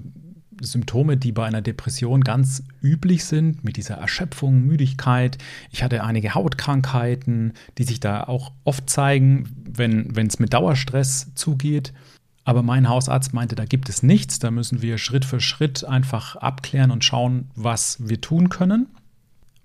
Symptome, 0.60 1.16
die 1.16 1.32
bei 1.32 1.46
einer 1.46 1.62
Depression 1.62 2.22
ganz 2.22 2.62
üblich 2.82 3.24
sind, 3.24 3.64
mit 3.64 3.76
dieser 3.76 3.96
Erschöpfung, 3.96 4.64
Müdigkeit. 4.64 5.38
Ich 5.70 5.82
hatte 5.82 6.04
einige 6.04 6.34
Hautkrankheiten, 6.34 7.52
die 7.78 7.84
sich 7.84 8.00
da 8.00 8.24
auch 8.24 8.52
oft 8.64 8.88
zeigen, 8.88 9.48
wenn 9.66 10.26
es 10.26 10.38
mit 10.38 10.52
Dauerstress 10.52 11.32
zugeht. 11.34 11.92
Aber 12.44 12.62
mein 12.62 12.88
Hausarzt 12.88 13.32
meinte, 13.32 13.54
da 13.54 13.64
gibt 13.64 13.88
es 13.88 14.02
nichts, 14.02 14.38
da 14.38 14.50
müssen 14.50 14.82
wir 14.82 14.98
Schritt 14.98 15.24
für 15.24 15.40
Schritt 15.40 15.84
einfach 15.84 16.36
abklären 16.36 16.90
und 16.90 17.04
schauen, 17.04 17.50
was 17.54 18.06
wir 18.06 18.20
tun 18.20 18.50
können. 18.50 18.86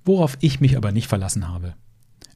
Worauf 0.06 0.38
ich 0.40 0.62
mich 0.62 0.78
aber 0.78 0.92
nicht 0.92 1.08
verlassen 1.08 1.50
habe. 1.50 1.76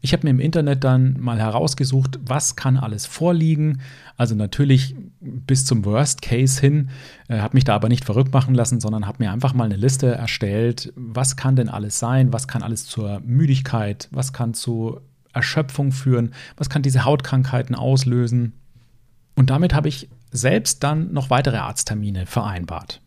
Ich 0.05 0.12
habe 0.12 0.25
mir 0.25 0.31
im 0.31 0.41
Internet 0.41 0.83
dann 0.83 1.17
mal 1.17 1.39
herausgesucht, 1.39 2.19
was 2.25 2.57
kann 2.57 2.75
alles 2.75 3.05
vorliegen. 3.05 3.79
Also 4.17 4.36
natürlich 4.36 4.98
bis 5.22 5.63
zum 5.63 5.86
Worst 5.86 6.22
Case 6.22 6.60
hin, 6.60 6.89
äh, 7.29 7.39
habe 7.39 7.55
mich 7.55 7.63
da 7.63 7.74
aber 7.74 7.88
nicht 7.88 8.03
verrückt 8.03 8.33
machen 8.33 8.53
lassen, 8.53 8.81
sondern 8.81 9.07
habe 9.07 9.24
mir 9.24 9.31
einfach 9.31 9.53
mal 9.53 9.63
eine 9.63 9.77
Liste 9.77 10.07
erstellt, 10.07 10.91
was 10.98 11.38
kann 11.38 11.55
denn 11.55 11.69
alles 11.69 12.00
sein, 12.00 12.33
was 12.33 12.50
kann 12.50 12.63
alles 12.63 12.86
zur 12.86 13.22
Müdigkeit, 13.22 14.10
was 14.12 14.33
kann 14.33 14.53
zu 14.53 15.00
Erschöpfung 15.31 15.93
führen, 15.93 16.33
was 16.57 16.69
kann 16.69 16.81
diese 16.81 17.05
Hautkrankheiten 17.05 17.74
auslösen. 17.74 18.60
Und 19.36 19.51
damit 19.51 19.74
habe 19.74 19.88
ich 19.88 20.10
selbst 20.31 20.83
dann 20.83 21.13
noch 21.13 21.29
weitere 21.29 21.57
Arzttermine 21.57 22.25
vereinbart. 22.25 23.00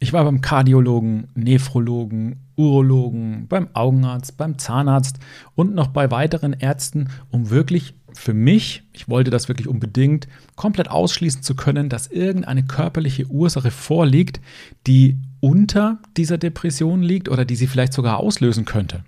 Ich 0.00 0.12
war 0.12 0.24
beim 0.24 0.40
Kardiologen, 0.40 1.28
Nephrologen, 1.34 2.36
Urologen, 2.56 3.46
beim 3.48 3.68
Augenarzt, 3.72 4.36
beim 4.36 4.58
Zahnarzt 4.58 5.18
und 5.54 5.74
noch 5.74 5.88
bei 5.88 6.10
weiteren 6.10 6.52
Ärzten, 6.52 7.08
um 7.30 7.50
wirklich 7.50 7.94
für 8.12 8.34
mich, 8.34 8.82
ich 8.92 9.08
wollte 9.08 9.30
das 9.30 9.48
wirklich 9.48 9.68
unbedingt, 9.68 10.28
komplett 10.56 10.90
ausschließen 10.90 11.42
zu 11.42 11.54
können, 11.54 11.88
dass 11.88 12.06
irgendeine 12.06 12.64
körperliche 12.64 13.26
Ursache 13.26 13.70
vorliegt, 13.70 14.40
die 14.86 15.18
unter 15.40 15.98
dieser 16.16 16.38
Depression 16.38 17.02
liegt 17.02 17.28
oder 17.28 17.44
die 17.44 17.56
sie 17.56 17.66
vielleicht 17.66 17.92
sogar 17.92 18.18
auslösen 18.18 18.64
könnte. 18.64 19.04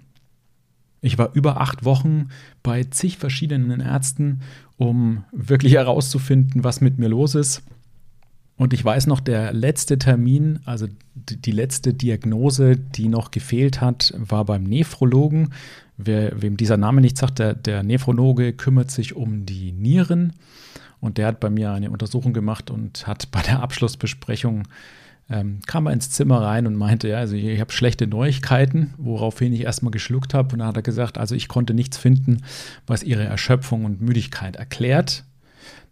Ich 1.02 1.18
war 1.18 1.30
über 1.34 1.60
acht 1.60 1.84
Wochen 1.84 2.28
bei 2.62 2.84
zig 2.84 3.16
verschiedenen 3.16 3.80
Ärzten, 3.80 4.40
um 4.76 5.24
wirklich 5.32 5.74
herauszufinden, 5.74 6.62
was 6.62 6.80
mit 6.80 6.98
mir 6.98 7.08
los 7.08 7.34
ist. 7.34 7.62
Und 8.60 8.74
ich 8.74 8.84
weiß 8.84 9.06
noch, 9.06 9.20
der 9.20 9.54
letzte 9.54 9.98
Termin, 9.98 10.58
also 10.66 10.86
die 11.14 11.50
letzte 11.50 11.94
Diagnose, 11.94 12.76
die 12.76 13.08
noch 13.08 13.30
gefehlt 13.30 13.80
hat, 13.80 14.12
war 14.18 14.44
beim 14.44 14.64
Nephrologen. 14.64 15.54
Wer, 15.96 16.42
wem 16.42 16.58
dieser 16.58 16.76
Name 16.76 17.00
nicht 17.00 17.16
sagt, 17.16 17.38
der, 17.38 17.54
der 17.54 17.82
Nephrologe 17.82 18.52
kümmert 18.52 18.90
sich 18.90 19.16
um 19.16 19.46
die 19.46 19.72
Nieren. 19.72 20.34
Und 21.00 21.16
der 21.16 21.28
hat 21.28 21.40
bei 21.40 21.48
mir 21.48 21.72
eine 21.72 21.90
Untersuchung 21.90 22.34
gemacht 22.34 22.70
und 22.70 23.06
hat 23.06 23.30
bei 23.30 23.40
der 23.40 23.62
Abschlussbesprechung 23.62 24.64
ähm, 25.30 25.60
kam 25.66 25.86
er 25.86 25.94
ins 25.94 26.10
Zimmer 26.10 26.42
rein 26.42 26.66
und 26.66 26.76
meinte, 26.76 27.08
ja, 27.08 27.16
also 27.16 27.36
ich 27.36 27.60
habe 27.60 27.72
schlechte 27.72 28.06
Neuigkeiten, 28.06 28.92
woraufhin 28.98 29.54
ich 29.54 29.62
erstmal 29.62 29.90
geschluckt 29.90 30.34
habe. 30.34 30.52
Und 30.52 30.58
dann 30.58 30.68
hat 30.68 30.76
er 30.76 30.82
gesagt, 30.82 31.16
also 31.16 31.34
ich 31.34 31.48
konnte 31.48 31.72
nichts 31.72 31.96
finden, 31.96 32.42
was 32.86 33.04
ihre 33.04 33.24
Erschöpfung 33.24 33.86
und 33.86 34.02
Müdigkeit 34.02 34.56
erklärt. 34.56 35.24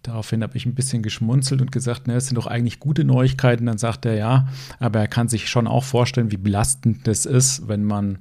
Daraufhin 0.02 0.42
habe 0.42 0.56
ich 0.56 0.66
ein 0.66 0.74
bisschen 0.74 1.02
geschmunzelt 1.02 1.60
und 1.60 1.72
gesagt, 1.72 2.06
ne, 2.06 2.14
das 2.14 2.26
sind 2.26 2.36
doch 2.36 2.46
eigentlich 2.46 2.80
gute 2.80 3.04
Neuigkeiten. 3.04 3.66
Dann 3.66 3.78
sagt 3.78 4.06
er 4.06 4.14
ja, 4.14 4.48
aber 4.78 5.00
er 5.00 5.08
kann 5.08 5.28
sich 5.28 5.48
schon 5.48 5.66
auch 5.66 5.84
vorstellen, 5.84 6.30
wie 6.30 6.36
belastend 6.36 7.06
das 7.06 7.26
ist, 7.26 7.68
wenn 7.68 7.84
man 7.84 8.18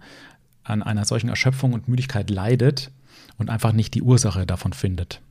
an 0.64 0.84
einer 0.84 1.06
solchen 1.06 1.30
Erschöpfung 1.30 1.74
und 1.74 1.88
Müdigkeit 1.88 2.30
leidet 2.30 2.92
und 3.38 3.50
einfach 3.50 3.72
nicht 3.72 3.94
die 3.94 4.02
Ursache 4.02 4.46
davon 4.46 4.74
findet. 4.74 5.22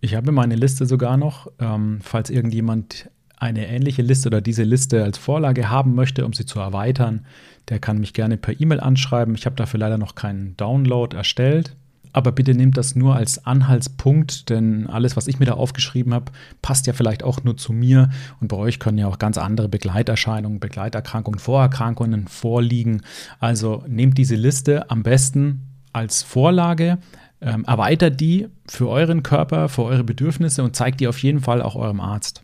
Ich 0.00 0.14
habe 0.14 0.32
meine 0.32 0.56
Liste 0.56 0.86
sogar 0.86 1.16
noch, 1.16 1.50
ähm, 1.60 2.00
falls 2.02 2.30
irgendjemand 2.30 3.08
eine 3.36 3.66
ähnliche 3.66 4.02
Liste 4.02 4.28
oder 4.28 4.40
diese 4.40 4.62
Liste 4.62 5.02
als 5.02 5.18
Vorlage 5.18 5.68
haben 5.68 5.94
möchte, 5.94 6.24
um 6.24 6.32
sie 6.32 6.46
zu 6.46 6.60
erweitern, 6.60 7.26
der 7.68 7.78
kann 7.78 7.98
mich 7.98 8.12
gerne 8.12 8.36
per 8.36 8.58
E-Mail 8.60 8.80
anschreiben. 8.80 9.34
Ich 9.34 9.46
habe 9.46 9.56
dafür 9.56 9.80
leider 9.80 9.98
noch 9.98 10.14
keinen 10.14 10.56
Download 10.56 11.16
erstellt. 11.16 11.76
Aber 12.14 12.30
bitte 12.30 12.54
nehmt 12.54 12.76
das 12.76 12.94
nur 12.94 13.16
als 13.16 13.44
Anhaltspunkt, 13.44 14.48
denn 14.48 14.86
alles, 14.86 15.16
was 15.16 15.26
ich 15.26 15.40
mir 15.40 15.46
da 15.46 15.54
aufgeschrieben 15.54 16.14
habe, 16.14 16.30
passt 16.62 16.86
ja 16.86 16.92
vielleicht 16.92 17.24
auch 17.24 17.42
nur 17.42 17.56
zu 17.56 17.72
mir. 17.72 18.08
Und 18.40 18.46
bei 18.46 18.56
euch 18.56 18.78
können 18.78 18.98
ja 18.98 19.08
auch 19.08 19.18
ganz 19.18 19.36
andere 19.36 19.68
Begleiterscheinungen, 19.68 20.60
Begleiterkrankungen, 20.60 21.40
Vorerkrankungen 21.40 22.28
vorliegen. 22.28 23.02
Also 23.40 23.82
nehmt 23.88 24.16
diese 24.16 24.36
Liste 24.36 24.90
am 24.90 25.02
besten 25.02 25.66
als 25.92 26.22
Vorlage, 26.22 26.98
ähm, 27.40 27.64
erweitert 27.64 28.20
die 28.20 28.46
für 28.68 28.88
euren 28.88 29.24
Körper, 29.24 29.68
für 29.68 29.82
eure 29.82 30.04
Bedürfnisse 30.04 30.62
und 30.62 30.76
zeigt 30.76 31.00
die 31.00 31.08
auf 31.08 31.18
jeden 31.18 31.40
Fall 31.40 31.60
auch 31.60 31.74
eurem 31.74 32.00
Arzt. 32.00 32.42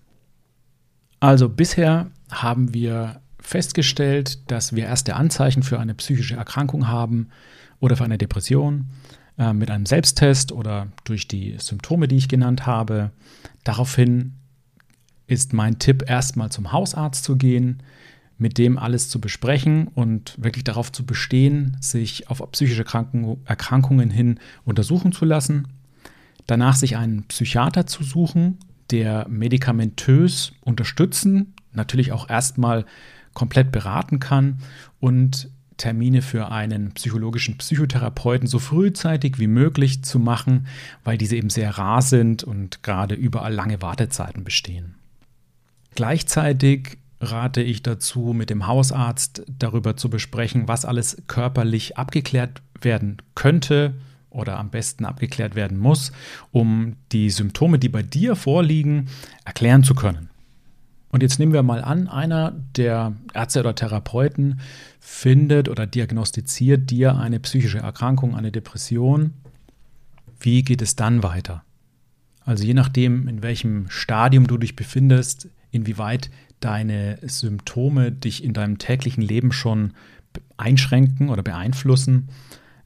Also 1.21 1.49
bisher 1.49 2.11
haben 2.33 2.75
wir 2.75 3.21
festgestellt, 3.39 4.51
dass 4.51 4.75
wir 4.75 4.87
erste 4.87 5.15
Anzeichen 5.15 5.63
für 5.63 5.79
eine 5.79 5.95
psychische 5.95 6.35
Erkrankung 6.35 6.89
haben 6.89 7.29
oder 7.79 7.97
für 7.97 8.05
eine 8.05 8.19
Depression 8.19 8.87
äh, 9.41 9.55
mit 9.55 9.71
einem 9.71 9.87
Selbsttest 9.87 10.53
oder 10.53 10.89
durch 11.05 11.27
die 11.27 11.57
Symptome, 11.59 12.09
die 12.09 12.17
ich 12.17 12.29
genannt 12.29 12.67
habe. 12.67 13.11
Daraufhin 13.65 14.35
ist 15.27 15.55
mein 15.55 15.79
Tipp, 15.79 16.05
erstmal 16.07 16.53
zum 16.53 16.73
Hausarzt 16.73 17.25
zu 17.25 17.37
gehen, 17.37 17.83
mit 18.37 18.59
dem 18.59 18.79
alles 18.79 19.09
zu 19.09 19.19
besprechen 19.19 19.89
und 19.89 20.35
wirklich 20.37 20.65
darauf 20.65 20.93
zu 20.93 21.07
bestehen, 21.07 21.79
sich 21.81 22.29
auf 22.29 22.43
psychische 22.53 22.85
Erkrankungen 22.85 24.11
hin 24.11 24.39
untersuchen 24.67 25.11
zu 25.13 25.25
lassen. 25.25 25.69
Danach 26.47 26.75
sich 26.75 26.99
einen 26.99 27.25
Psychiater 27.25 27.87
zu 27.87 28.05
suchen, 28.05 28.59
der 28.91 29.27
medikamentös 29.29 30.53
unterstützen, 30.61 31.55
natürlich 31.73 32.13
auch 32.13 32.29
erstmal 32.29 32.85
komplett 33.33 33.73
beraten 33.73 34.19
kann 34.19 34.59
und 34.99 35.49
Termine 35.81 36.21
für 36.21 36.51
einen 36.51 36.93
psychologischen 36.93 37.57
Psychotherapeuten 37.57 38.47
so 38.47 38.59
frühzeitig 38.59 39.39
wie 39.39 39.47
möglich 39.47 40.05
zu 40.05 40.19
machen, 40.19 40.67
weil 41.05 41.17
diese 41.17 41.37
eben 41.37 41.49
sehr 41.49 41.79
rar 41.79 42.03
sind 42.03 42.45
und 42.45 42.83
gerade 42.83 43.15
überall 43.15 43.55
lange 43.55 43.81
Wartezeiten 43.81 44.45
bestehen. 44.45 44.97
Gleichzeitig 45.95 46.99
rate 47.23 47.63
ich 47.63 47.83
dazu, 47.83 48.35
mit 48.35 48.51
dem 48.51 48.67
Hausarzt 48.67 49.43
darüber 49.59 49.97
zu 49.97 50.11
besprechen, 50.11 50.69
was 50.69 50.85
alles 50.85 51.23
körperlich 51.27 51.97
abgeklärt 51.97 52.61
werden 52.83 53.17
könnte, 53.35 53.95
oder 54.31 54.59
am 54.59 54.71
besten 54.71 55.05
abgeklärt 55.05 55.55
werden 55.55 55.77
muss, 55.79 56.13
um 56.53 56.97
die 57.13 57.31
Symptome, 57.31 57.79
die 57.79 57.89
bei 57.89 58.03
dir 58.03 58.37
vorliegen, 58.37 59.09
erklären 59.45 59.83
zu 59.83 59.95
können. 59.95 60.30
Und 61.11 61.23
jetzt 61.23 61.39
nehmen 61.39 61.53
wir 61.53 61.63
mal 61.63 61.83
an, 61.83 62.09
einer 62.09 62.53
der 62.77 63.15
Ärzte 63.35 63.61
oder 63.61 63.75
Therapeuten 63.75 64.61
findet 65.01 65.69
oder 65.69 65.87
diagnostiziert 65.87 66.91
dir 66.91 67.17
eine 67.17 67.41
psychische 67.41 67.79
Erkrankung, 67.79 68.37
eine 68.37 68.53
Depression. 68.53 69.35
Wie 70.39 70.63
geht 70.63 70.83
es 70.83 70.97
dann 70.97 71.23
weiter? 71.23 71.65
Also 72.45 72.65
je 72.65 72.75
nachdem, 72.75 73.29
in 73.29 73.43
welchem 73.43 73.91
Stadium 73.91 74.47
du 74.47 74.57
dich 74.57 74.77
befindest, 74.77 75.49
inwieweit 75.71 76.31
deine 76.61 77.19
Symptome 77.23 78.13
dich 78.13 78.45
in 78.45 78.53
deinem 78.53 78.79
täglichen 78.79 79.23
Leben 79.23 79.53
schon 79.53 79.93
einschränken 80.57 81.29
oder 81.29 81.43
beeinflussen, 81.43 82.29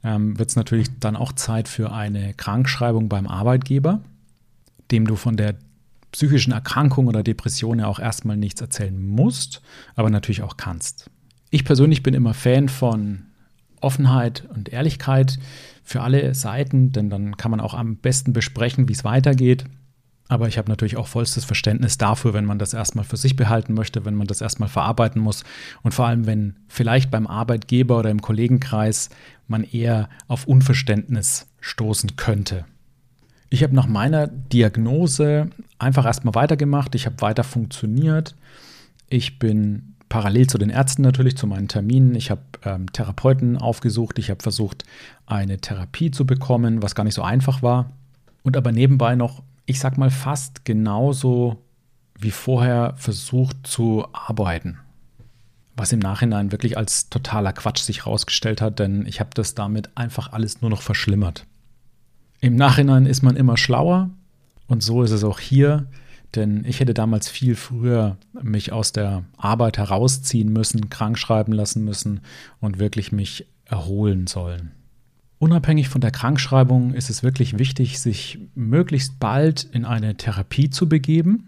ähm, 0.02 0.38
wird 0.38 0.50
es 0.50 0.56
natürlich 0.56 0.88
dann 1.00 1.16
auch 1.16 1.32
Zeit 1.32 1.68
für 1.68 1.92
eine 1.92 2.34
Krankschreibung 2.34 3.08
beim 3.08 3.26
Arbeitgeber, 3.26 4.00
dem 4.90 5.06
du 5.06 5.16
von 5.16 5.36
der 5.36 5.56
psychischen 6.14 6.52
Erkrankung 6.52 7.08
oder 7.08 7.24
Depression 7.24 7.80
ja 7.80 7.88
auch 7.88 7.98
erstmal 7.98 8.36
nichts 8.36 8.60
erzählen 8.60 8.96
musst, 9.04 9.62
aber 9.96 10.10
natürlich 10.10 10.42
auch 10.42 10.56
kannst. 10.56 11.10
Ich 11.50 11.64
persönlich 11.64 12.04
bin 12.04 12.14
immer 12.14 12.34
Fan 12.34 12.68
von 12.68 13.24
Offenheit 13.80 14.48
und 14.54 14.68
Ehrlichkeit 14.68 15.40
für 15.82 16.02
alle 16.02 16.32
Seiten, 16.36 16.92
denn 16.92 17.10
dann 17.10 17.36
kann 17.36 17.50
man 17.50 17.58
auch 17.58 17.74
am 17.74 17.96
besten 17.96 18.32
besprechen, 18.32 18.88
wie 18.88 18.92
es 18.92 19.02
weitergeht. 19.02 19.64
Aber 20.28 20.46
ich 20.46 20.56
habe 20.56 20.70
natürlich 20.70 20.96
auch 20.96 21.08
vollstes 21.08 21.44
Verständnis 21.44 21.98
dafür, 21.98 22.32
wenn 22.32 22.44
man 22.44 22.60
das 22.60 22.74
erstmal 22.74 23.04
für 23.04 23.16
sich 23.16 23.34
behalten 23.34 23.74
möchte, 23.74 24.04
wenn 24.04 24.14
man 24.14 24.28
das 24.28 24.40
erstmal 24.40 24.68
verarbeiten 24.68 25.20
muss 25.20 25.42
und 25.82 25.94
vor 25.94 26.06
allem, 26.06 26.26
wenn 26.26 26.60
vielleicht 26.68 27.10
beim 27.10 27.26
Arbeitgeber 27.26 27.98
oder 27.98 28.10
im 28.10 28.22
Kollegenkreis 28.22 29.10
man 29.48 29.64
eher 29.64 30.08
auf 30.28 30.46
Unverständnis 30.46 31.48
stoßen 31.60 32.14
könnte. 32.14 32.66
Ich 33.54 33.62
habe 33.62 33.72
nach 33.72 33.86
meiner 33.86 34.26
Diagnose 34.26 35.48
einfach 35.78 36.06
erstmal 36.06 36.34
weitergemacht, 36.34 36.96
ich 36.96 37.06
habe 37.06 37.20
weiter 37.20 37.44
funktioniert, 37.44 38.34
ich 39.08 39.38
bin 39.38 39.94
parallel 40.08 40.48
zu 40.48 40.58
den 40.58 40.70
Ärzten 40.70 41.02
natürlich, 41.02 41.36
zu 41.36 41.46
meinen 41.46 41.68
Terminen. 41.68 42.16
Ich 42.16 42.32
habe 42.32 42.42
ähm, 42.64 42.92
Therapeuten 42.92 43.56
aufgesucht. 43.56 44.18
Ich 44.18 44.30
habe 44.30 44.42
versucht, 44.42 44.84
eine 45.26 45.58
Therapie 45.58 46.10
zu 46.10 46.26
bekommen, 46.26 46.82
was 46.82 46.94
gar 46.94 47.04
nicht 47.04 47.14
so 47.14 47.22
einfach 47.22 47.62
war. 47.62 47.92
Und 48.42 48.56
aber 48.56 48.72
nebenbei 48.72 49.14
noch 49.14 49.42
ich 49.66 49.80
sag 49.80 49.98
mal, 49.98 50.10
fast 50.10 50.64
genauso 50.64 51.62
wie 52.18 52.30
vorher 52.30 52.94
versucht 52.96 53.66
zu 53.66 54.06
arbeiten. 54.12 54.78
Was 55.76 55.92
im 55.92 55.98
Nachhinein 55.98 56.52
wirklich 56.52 56.76
als 56.76 57.08
totaler 57.08 57.52
Quatsch 57.52 57.82
sich 57.82 58.04
herausgestellt 58.04 58.60
hat, 58.60 58.78
denn 58.78 59.06
ich 59.06 59.20
habe 59.20 59.30
das 59.34 59.54
damit 59.54 59.96
einfach 59.96 60.32
alles 60.32 60.60
nur 60.60 60.70
noch 60.70 60.82
verschlimmert. 60.82 61.46
Im 62.44 62.56
Nachhinein 62.56 63.06
ist 63.06 63.22
man 63.22 63.36
immer 63.36 63.56
schlauer 63.56 64.10
und 64.66 64.82
so 64.82 65.02
ist 65.02 65.12
es 65.12 65.24
auch 65.24 65.40
hier, 65.40 65.86
denn 66.34 66.62
ich 66.66 66.78
hätte 66.78 66.92
damals 66.92 67.30
viel 67.30 67.54
früher 67.54 68.18
mich 68.42 68.70
aus 68.70 68.92
der 68.92 69.24
Arbeit 69.38 69.78
herausziehen 69.78 70.52
müssen, 70.52 70.90
krank 70.90 71.16
schreiben 71.16 71.52
lassen 71.52 71.84
müssen 71.84 72.20
und 72.60 72.78
wirklich 72.78 73.12
mich 73.12 73.46
erholen 73.64 74.26
sollen. 74.26 74.72
Unabhängig 75.38 75.88
von 75.88 76.02
der 76.02 76.10
Krankschreibung 76.10 76.92
ist 76.92 77.08
es 77.08 77.22
wirklich 77.22 77.58
wichtig, 77.58 77.98
sich 77.98 78.38
möglichst 78.54 79.18
bald 79.18 79.64
in 79.72 79.86
eine 79.86 80.18
Therapie 80.18 80.68
zu 80.68 80.86
begeben. 80.86 81.46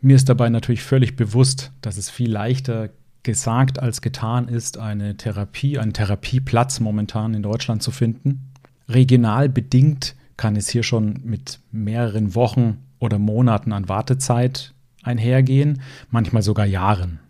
Mir 0.00 0.16
ist 0.16 0.28
dabei 0.28 0.48
natürlich 0.48 0.82
völlig 0.82 1.14
bewusst, 1.14 1.70
dass 1.80 1.96
es 1.96 2.10
viel 2.10 2.32
leichter 2.32 2.90
gesagt 3.22 3.78
als 3.78 4.02
getan 4.02 4.48
ist, 4.48 4.78
eine 4.78 5.16
Therapie, 5.16 5.78
einen 5.78 5.92
Therapieplatz 5.92 6.80
momentan 6.80 7.34
in 7.34 7.44
Deutschland 7.44 7.84
zu 7.84 7.92
finden. 7.92 8.50
Regional 8.88 9.48
bedingt 9.48 10.16
kann 10.36 10.56
es 10.56 10.68
hier 10.68 10.82
schon 10.82 11.20
mit 11.24 11.60
mehreren 11.70 12.34
Wochen 12.34 12.78
oder 12.98 13.18
Monaten 13.18 13.72
an 13.72 13.88
Wartezeit 13.88 14.72
einhergehen, 15.02 15.82
manchmal 16.10 16.42
sogar 16.42 16.66
Jahren. 16.66 17.20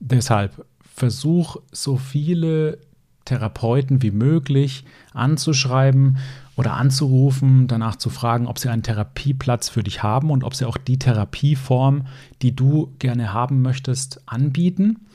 Deshalb 0.00 0.64
versuch 0.80 1.56
so 1.70 1.96
viele 1.96 2.78
Therapeuten 3.24 4.02
wie 4.02 4.10
möglich 4.10 4.84
anzuschreiben 5.12 6.18
oder 6.56 6.74
anzurufen, 6.74 7.68
danach 7.68 7.96
zu 7.96 8.10
fragen, 8.10 8.46
ob 8.46 8.58
sie 8.58 8.70
einen 8.70 8.82
Therapieplatz 8.82 9.68
für 9.68 9.82
dich 9.82 10.02
haben 10.02 10.30
und 10.30 10.44
ob 10.44 10.54
sie 10.54 10.64
auch 10.64 10.78
die 10.78 10.98
Therapieform, 10.98 12.06
die 12.42 12.56
du 12.56 12.94
gerne 12.98 13.32
haben 13.32 13.60
möchtest, 13.62 14.22
anbieten. 14.26 15.06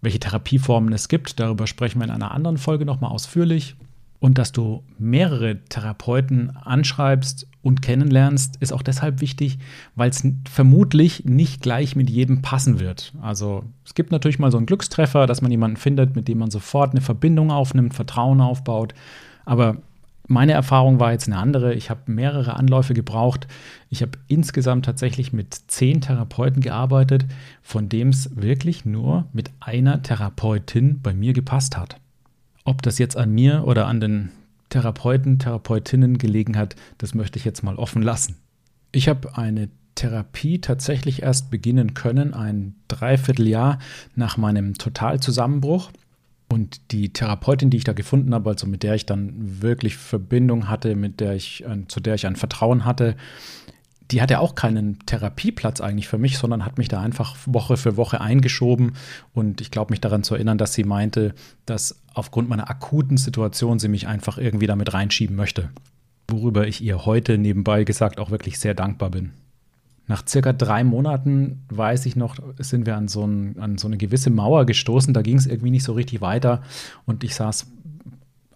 Welche 0.00 0.20
Therapieformen 0.20 0.92
es 0.92 1.08
gibt, 1.08 1.40
darüber 1.40 1.66
sprechen 1.66 1.98
wir 1.98 2.04
in 2.04 2.12
einer 2.12 2.30
anderen 2.30 2.58
Folge 2.58 2.84
nochmal 2.84 3.10
ausführlich. 3.10 3.74
Und 4.20 4.36
dass 4.38 4.50
du 4.50 4.82
mehrere 4.98 5.64
Therapeuten 5.68 6.50
anschreibst 6.56 7.46
und 7.62 7.82
kennenlernst, 7.82 8.56
ist 8.56 8.72
auch 8.72 8.82
deshalb 8.82 9.20
wichtig, 9.20 9.58
weil 9.94 10.10
es 10.10 10.26
vermutlich 10.50 11.24
nicht 11.24 11.62
gleich 11.62 11.94
mit 11.94 12.10
jedem 12.10 12.42
passen 12.42 12.80
wird. 12.80 13.12
Also 13.22 13.64
es 13.84 13.94
gibt 13.94 14.10
natürlich 14.10 14.40
mal 14.40 14.50
so 14.50 14.56
einen 14.56 14.66
Glückstreffer, 14.66 15.26
dass 15.26 15.40
man 15.40 15.52
jemanden 15.52 15.76
findet, 15.76 16.16
mit 16.16 16.26
dem 16.26 16.38
man 16.38 16.50
sofort 16.50 16.90
eine 16.90 17.00
Verbindung 17.00 17.52
aufnimmt, 17.52 17.94
Vertrauen 17.94 18.40
aufbaut. 18.40 18.92
Aber 19.44 19.76
Meine 20.30 20.52
Erfahrung 20.52 21.00
war 21.00 21.12
jetzt 21.12 21.26
eine 21.26 21.38
andere. 21.38 21.72
Ich 21.72 21.88
habe 21.88 22.02
mehrere 22.04 22.54
Anläufe 22.54 22.92
gebraucht. 22.92 23.46
Ich 23.88 24.02
habe 24.02 24.12
insgesamt 24.26 24.84
tatsächlich 24.84 25.32
mit 25.32 25.54
zehn 25.68 26.02
Therapeuten 26.02 26.60
gearbeitet, 26.60 27.24
von 27.62 27.88
dem 27.88 28.10
es 28.10 28.36
wirklich 28.36 28.84
nur 28.84 29.24
mit 29.32 29.50
einer 29.58 30.02
Therapeutin 30.02 31.00
bei 31.00 31.14
mir 31.14 31.32
gepasst 31.32 31.78
hat. 31.78 31.96
Ob 32.68 32.82
das 32.82 32.98
jetzt 32.98 33.16
an 33.16 33.32
mir 33.32 33.64
oder 33.64 33.86
an 33.86 33.98
den 33.98 34.28
Therapeuten, 34.68 35.38
Therapeutinnen 35.38 36.18
gelegen 36.18 36.58
hat, 36.58 36.76
das 36.98 37.14
möchte 37.14 37.38
ich 37.38 37.46
jetzt 37.46 37.62
mal 37.62 37.76
offen 37.76 38.02
lassen. 38.02 38.36
Ich 38.92 39.08
habe 39.08 39.38
eine 39.38 39.70
Therapie 39.94 40.60
tatsächlich 40.60 41.22
erst 41.22 41.50
beginnen 41.50 41.94
können, 41.94 42.34
ein 42.34 42.74
Dreivierteljahr 42.88 43.78
nach 44.16 44.36
meinem 44.36 44.74
Totalzusammenbruch. 44.74 45.90
Und 46.50 46.92
die 46.92 47.10
Therapeutin, 47.10 47.70
die 47.70 47.78
ich 47.78 47.84
da 47.84 47.94
gefunden 47.94 48.34
habe, 48.34 48.50
also 48.50 48.66
mit 48.66 48.82
der 48.82 48.94
ich 48.96 49.06
dann 49.06 49.32
wirklich 49.62 49.96
Verbindung 49.96 50.68
hatte, 50.68 50.94
mit 50.94 51.20
der 51.20 51.36
ich, 51.36 51.64
zu 51.88 52.00
der 52.00 52.16
ich 52.16 52.26
ein 52.26 52.36
Vertrauen 52.36 52.84
hatte, 52.84 53.16
die 54.10 54.22
hatte 54.22 54.40
auch 54.40 54.54
keinen 54.54 54.98
Therapieplatz 55.06 55.80
eigentlich 55.80 56.08
für 56.08 56.18
mich, 56.18 56.38
sondern 56.38 56.64
hat 56.64 56.78
mich 56.78 56.88
da 56.88 57.00
einfach 57.00 57.36
Woche 57.46 57.76
für 57.76 57.96
Woche 57.96 58.20
eingeschoben. 58.20 58.92
Und 59.34 59.60
ich 59.60 59.70
glaube 59.70 59.92
mich 59.92 60.00
daran 60.00 60.22
zu 60.22 60.34
erinnern, 60.34 60.58
dass 60.58 60.72
sie 60.72 60.84
meinte, 60.84 61.34
dass 61.66 62.00
aufgrund 62.18 62.48
meiner 62.48 62.68
akuten 62.68 63.16
Situation 63.16 63.78
sie 63.78 63.88
mich 63.88 64.06
einfach 64.06 64.38
irgendwie 64.38 64.66
damit 64.66 64.92
reinschieben 64.92 65.36
möchte. 65.36 65.70
Worüber 66.30 66.66
ich 66.66 66.82
ihr 66.82 67.06
heute 67.06 67.38
nebenbei 67.38 67.84
gesagt 67.84 68.18
auch 68.18 68.30
wirklich 68.30 68.58
sehr 68.58 68.74
dankbar 68.74 69.10
bin. 69.10 69.30
Nach 70.08 70.26
circa 70.26 70.52
drei 70.52 70.84
Monaten, 70.84 71.64
weiß 71.68 72.06
ich 72.06 72.16
noch, 72.16 72.36
sind 72.58 72.86
wir 72.86 72.96
an 72.96 73.08
so, 73.08 73.24
ein, 73.26 73.58
an 73.58 73.78
so 73.78 73.86
eine 73.88 73.98
gewisse 73.98 74.30
Mauer 74.30 74.66
gestoßen. 74.66 75.14
Da 75.14 75.22
ging 75.22 75.36
es 75.36 75.46
irgendwie 75.46 75.70
nicht 75.70 75.84
so 75.84 75.92
richtig 75.92 76.20
weiter. 76.20 76.62
Und 77.06 77.24
ich 77.24 77.34
saß 77.34 77.66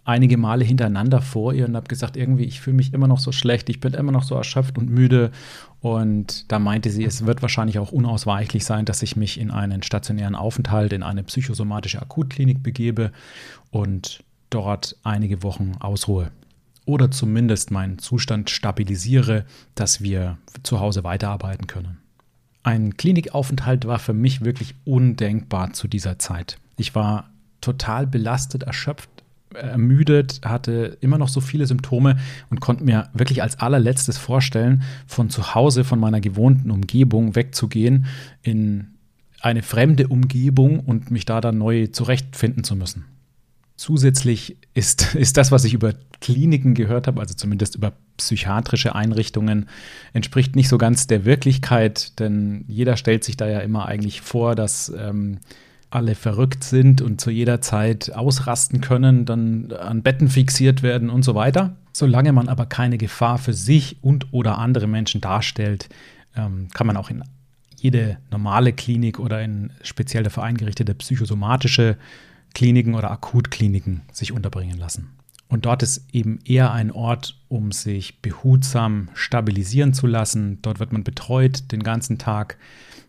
einige 0.05 0.37
Male 0.37 0.65
hintereinander 0.65 1.21
vor 1.21 1.53
ihr 1.53 1.65
und 1.65 1.75
habe 1.75 1.87
gesagt, 1.87 2.17
irgendwie, 2.17 2.43
ich 2.43 2.61
fühle 2.61 2.75
mich 2.75 2.93
immer 2.93 3.07
noch 3.07 3.19
so 3.19 3.31
schlecht, 3.31 3.69
ich 3.69 3.79
bin 3.79 3.93
immer 3.93 4.11
noch 4.11 4.23
so 4.23 4.35
erschöpft 4.35 4.77
und 4.77 4.89
müde. 4.89 5.31
Und 5.79 6.51
da 6.51 6.59
meinte 6.59 6.89
sie, 6.89 7.03
es 7.05 7.25
wird 7.25 7.41
wahrscheinlich 7.41 7.79
auch 7.79 7.91
unausweichlich 7.91 8.65
sein, 8.65 8.85
dass 8.85 9.01
ich 9.01 9.15
mich 9.15 9.39
in 9.39 9.51
einen 9.51 9.83
stationären 9.83 10.35
Aufenthalt, 10.35 10.93
in 10.93 11.03
eine 11.03 11.23
psychosomatische 11.23 12.01
Akutklinik 12.01 12.63
begebe 12.63 13.11
und 13.71 14.23
dort 14.49 14.97
einige 15.03 15.43
Wochen 15.43 15.73
ausruhe 15.79 16.31
oder 16.85 17.11
zumindest 17.11 17.71
meinen 17.71 17.99
Zustand 17.99 18.49
stabilisiere, 18.49 19.45
dass 19.75 20.01
wir 20.01 20.37
zu 20.63 20.79
Hause 20.79 21.03
weiterarbeiten 21.03 21.67
können. 21.67 21.99
Ein 22.63 22.95
Klinikaufenthalt 22.97 23.85
war 23.85 23.99
für 23.99 24.13
mich 24.13 24.43
wirklich 24.43 24.75
undenkbar 24.85 25.73
zu 25.73 25.87
dieser 25.87 26.19
Zeit. 26.19 26.57
Ich 26.77 26.95
war 26.95 27.29
total 27.61 28.07
belastet, 28.07 28.63
erschöpft, 28.63 29.09
ermüdet, 29.55 30.41
hatte 30.43 30.97
immer 31.01 31.17
noch 31.17 31.27
so 31.27 31.41
viele 31.41 31.65
Symptome 31.65 32.17
und 32.49 32.59
konnte 32.61 32.83
mir 32.83 33.09
wirklich 33.13 33.41
als 33.41 33.59
allerletztes 33.59 34.17
vorstellen, 34.17 34.83
von 35.07 35.29
zu 35.29 35.55
Hause, 35.55 35.83
von 35.83 35.99
meiner 35.99 36.21
gewohnten 36.21 36.71
Umgebung 36.71 37.35
wegzugehen 37.35 38.05
in 38.41 38.93
eine 39.41 39.61
fremde 39.61 40.07
Umgebung 40.07 40.79
und 40.79 41.11
mich 41.11 41.25
da 41.25 41.41
dann 41.41 41.57
neu 41.57 41.87
zurechtfinden 41.87 42.63
zu 42.63 42.75
müssen. 42.75 43.05
Zusätzlich 43.75 44.57
ist, 44.73 45.15
ist 45.15 45.37
das, 45.37 45.51
was 45.51 45.65
ich 45.65 45.73
über 45.73 45.93
Kliniken 46.21 46.73
gehört 46.73 47.07
habe, 47.07 47.19
also 47.19 47.33
zumindest 47.33 47.75
über 47.75 47.93
psychiatrische 48.15 48.95
Einrichtungen, 48.95 49.67
entspricht 50.13 50.55
nicht 50.55 50.69
so 50.69 50.77
ganz 50.77 51.07
der 51.07 51.25
Wirklichkeit, 51.25 52.19
denn 52.19 52.63
jeder 52.67 52.95
stellt 52.95 53.25
sich 53.25 53.35
da 53.35 53.47
ja 53.47 53.59
immer 53.59 53.87
eigentlich 53.87 54.21
vor, 54.21 54.55
dass 54.55 54.93
ähm, 54.97 55.39
alle 55.93 56.15
verrückt 56.15 56.63
sind 56.63 57.01
und 57.01 57.21
zu 57.21 57.29
jeder 57.29 57.61
Zeit 57.61 58.13
ausrasten 58.13 58.81
können, 58.81 59.25
dann 59.25 59.71
an 59.71 60.01
Betten 60.01 60.27
fixiert 60.27 60.83
werden 60.83 61.09
und 61.09 61.23
so 61.23 61.35
weiter. 61.35 61.75
Solange 61.91 62.33
man 62.33 62.49
aber 62.49 62.65
keine 62.65 62.97
Gefahr 62.97 63.37
für 63.37 63.53
sich 63.53 63.97
und 64.01 64.33
oder 64.33 64.57
andere 64.57 64.87
Menschen 64.87 65.21
darstellt, 65.21 65.89
ähm, 66.35 66.67
kann 66.73 66.87
man 66.87 66.97
auch 66.97 67.09
in 67.09 67.23
jede 67.75 68.17
normale 68.31 68.73
Klinik 68.73 69.19
oder 69.19 69.41
in 69.41 69.71
speziell 69.83 70.23
dafür 70.23 70.43
eingerichtete 70.43 70.95
psychosomatische 70.95 71.97
Kliniken 72.53 72.95
oder 72.95 73.11
Akutkliniken 73.11 74.01
sich 74.11 74.31
unterbringen 74.31 74.77
lassen. 74.77 75.09
Und 75.49 75.65
dort 75.65 75.83
ist 75.83 76.07
eben 76.13 76.39
eher 76.45 76.71
ein 76.71 76.91
Ort, 76.91 77.37
um 77.47 77.71
sich 77.71 78.21
behutsam 78.21 79.09
stabilisieren 79.13 79.93
zu 79.93 80.07
lassen. 80.07 80.59
Dort 80.63 80.79
wird 80.79 80.93
man 80.93 81.03
betreut 81.03 81.71
den 81.71 81.83
ganzen 81.83 82.17
Tag, 82.17 82.57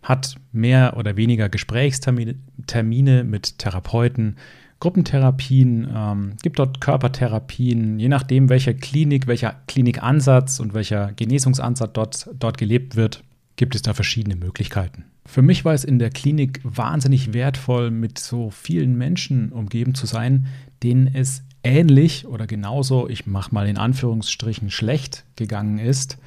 hat 0.05 0.37
mehr 0.53 0.97
oder 0.97 1.17
weniger 1.17 1.49
Gesprächstermine 1.49 2.37
Termine 2.67 3.25
mit 3.25 3.59
Therapeuten, 3.59 4.37
Gruppentherapien, 4.79 5.89
ähm, 5.95 6.33
gibt 6.43 6.59
dort 6.59 6.81
Körpertherapien, 6.81 7.99
je 7.99 8.09
nachdem, 8.09 8.51
welcher 8.51 8.75
Klinik, 8.75 9.27
welcher 9.27 9.57
Klinikansatz 9.67 10.61
und 10.61 10.75
welcher 10.75 11.13
Genesungsansatz 11.13 11.93
dort, 11.95 12.31
dort 12.39 12.59
gelebt 12.59 12.95
wird, 12.95 13.25
gibt 13.57 13.75
es 13.75 13.83
da 13.83 13.95
verschiedene 13.95 14.37
Möglichkeiten. 14.37 15.05
Für 15.27 15.41
mich 15.41 15.65
war 15.65 15.73
es 15.73 15.85
in 15.85 15.99
der 15.99 16.11
Klinik 16.11 16.61
wahnsinnig 16.65 17.33
wertvoll, 17.33 17.91
mit 17.91 18.19
so 18.19 18.51
vielen 18.51 18.99
Menschen 18.99 19.53
umgeben 19.53 19.95
zu 19.95 20.07
sein, 20.07 20.47
denen 20.83 21.09
es 21.15 21.43
ähnlich 21.63 22.27
oder 22.27 22.47
genauso, 22.47 23.09
ich 23.09 23.27
mache 23.27 23.55
mal 23.55 23.67
in 23.67 23.79
Anführungsstrichen, 23.79 24.71
schlecht 24.71 25.25
gegangen 25.37 25.79
ist. 25.79 26.19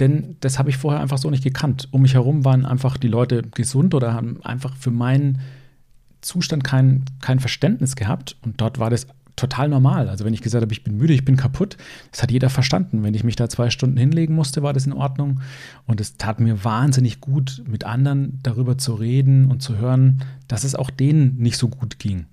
Denn 0.00 0.36
das 0.40 0.58
habe 0.58 0.70
ich 0.70 0.78
vorher 0.78 1.00
einfach 1.00 1.18
so 1.18 1.30
nicht 1.30 1.44
gekannt. 1.44 1.88
Um 1.90 2.02
mich 2.02 2.14
herum 2.14 2.44
waren 2.44 2.64
einfach 2.64 2.96
die 2.96 3.08
Leute 3.08 3.42
gesund 3.42 3.94
oder 3.94 4.14
haben 4.14 4.42
einfach 4.42 4.74
für 4.76 4.90
meinen 4.90 5.40
Zustand 6.22 6.64
kein, 6.64 7.04
kein 7.20 7.38
Verständnis 7.38 7.96
gehabt. 7.96 8.36
Und 8.42 8.60
dort 8.60 8.78
war 8.78 8.90
das 8.90 9.06
total 9.36 9.68
normal. 9.68 10.08
Also 10.08 10.24
wenn 10.24 10.34
ich 10.34 10.42
gesagt 10.42 10.62
habe, 10.62 10.72
ich 10.72 10.84
bin 10.84 10.96
müde, 10.96 11.14
ich 11.14 11.24
bin 11.24 11.36
kaputt, 11.36 11.76
das 12.10 12.22
hat 12.22 12.30
jeder 12.30 12.50
verstanden. 12.50 13.02
Wenn 13.02 13.14
ich 13.14 13.24
mich 13.24 13.36
da 13.36 13.48
zwei 13.48 13.70
Stunden 13.70 13.96
hinlegen 13.96 14.34
musste, 14.34 14.62
war 14.62 14.72
das 14.72 14.86
in 14.86 14.92
Ordnung. 14.92 15.40
Und 15.86 16.00
es 16.00 16.16
tat 16.16 16.40
mir 16.40 16.64
wahnsinnig 16.64 17.20
gut, 17.20 17.62
mit 17.66 17.84
anderen 17.84 18.38
darüber 18.42 18.78
zu 18.78 18.94
reden 18.94 19.46
und 19.46 19.62
zu 19.62 19.78
hören, 19.78 20.24
dass 20.48 20.64
es 20.64 20.74
auch 20.74 20.90
denen 20.90 21.36
nicht 21.38 21.56
so 21.56 21.68
gut 21.68 21.98
ging. 21.98 22.26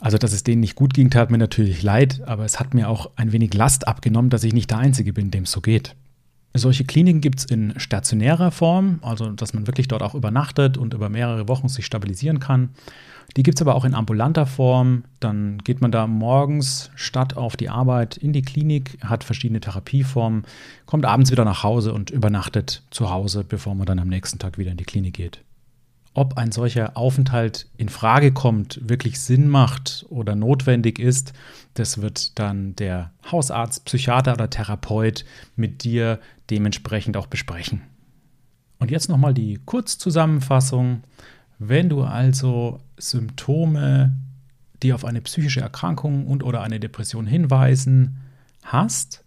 Also, 0.00 0.18
dass 0.18 0.32
es 0.32 0.42
denen 0.42 0.60
nicht 0.60 0.74
gut 0.74 0.92
ging, 0.92 1.08
tat 1.08 1.30
mir 1.30 1.38
natürlich 1.38 1.82
leid, 1.82 2.20
aber 2.26 2.44
es 2.44 2.58
hat 2.58 2.74
mir 2.74 2.88
auch 2.88 3.10
ein 3.14 3.32
wenig 3.32 3.54
Last 3.54 3.86
abgenommen, 3.86 4.28
dass 4.28 4.42
ich 4.42 4.52
nicht 4.52 4.70
der 4.70 4.78
Einzige 4.78 5.12
bin, 5.12 5.30
dem 5.30 5.44
es 5.44 5.52
so 5.52 5.60
geht. 5.60 5.94
Solche 6.56 6.84
Kliniken 6.84 7.20
gibt 7.20 7.40
es 7.40 7.44
in 7.46 7.78
stationärer 7.80 8.52
Form, 8.52 9.00
also 9.02 9.30
dass 9.30 9.54
man 9.54 9.66
wirklich 9.66 9.88
dort 9.88 10.04
auch 10.04 10.14
übernachtet 10.14 10.78
und 10.78 10.94
über 10.94 11.08
mehrere 11.08 11.48
Wochen 11.48 11.68
sich 11.68 11.84
stabilisieren 11.84 12.38
kann. 12.38 12.70
Die 13.36 13.42
gibt 13.42 13.58
es 13.58 13.62
aber 13.62 13.74
auch 13.74 13.84
in 13.84 13.94
ambulanter 13.94 14.46
Form. 14.46 15.02
Dann 15.18 15.58
geht 15.58 15.80
man 15.80 15.90
da 15.90 16.06
morgens 16.06 16.92
statt 16.94 17.36
auf 17.36 17.56
die 17.56 17.70
Arbeit 17.70 18.16
in 18.16 18.32
die 18.32 18.42
Klinik, 18.42 18.98
hat 19.02 19.24
verschiedene 19.24 19.58
Therapieformen, 19.58 20.44
kommt 20.86 21.06
abends 21.06 21.32
wieder 21.32 21.44
nach 21.44 21.64
Hause 21.64 21.92
und 21.92 22.10
übernachtet 22.10 22.82
zu 22.90 23.10
Hause, 23.10 23.42
bevor 23.42 23.74
man 23.74 23.86
dann 23.86 23.98
am 23.98 24.08
nächsten 24.08 24.38
Tag 24.38 24.56
wieder 24.56 24.70
in 24.70 24.76
die 24.76 24.84
Klinik 24.84 25.14
geht. 25.14 25.40
Ob 26.16 26.38
ein 26.38 26.52
solcher 26.52 26.96
Aufenthalt 26.96 27.66
in 27.76 27.88
Frage 27.88 28.30
kommt, 28.30 28.78
wirklich 28.88 29.18
Sinn 29.18 29.48
macht 29.48 30.06
oder 30.10 30.36
notwendig 30.36 31.00
ist, 31.00 31.32
das 31.74 32.00
wird 32.00 32.38
dann 32.38 32.76
der 32.76 33.10
Hausarzt, 33.32 33.84
Psychiater 33.84 34.34
oder 34.34 34.48
Therapeut 34.48 35.24
mit 35.56 35.82
dir 35.82 36.20
dementsprechend 36.50 37.16
auch 37.16 37.26
besprechen. 37.26 37.82
Und 38.78 38.90
jetzt 38.90 39.08
nochmal 39.08 39.34
die 39.34 39.60
Kurzzusammenfassung. 39.64 41.02
Wenn 41.58 41.88
du 41.88 42.02
also 42.02 42.80
Symptome, 42.98 44.16
die 44.82 44.92
auf 44.92 45.04
eine 45.04 45.20
psychische 45.22 45.60
Erkrankung 45.60 46.26
und 46.26 46.42
oder 46.42 46.62
eine 46.62 46.80
Depression 46.80 47.26
hinweisen, 47.26 48.20
hast, 48.62 49.24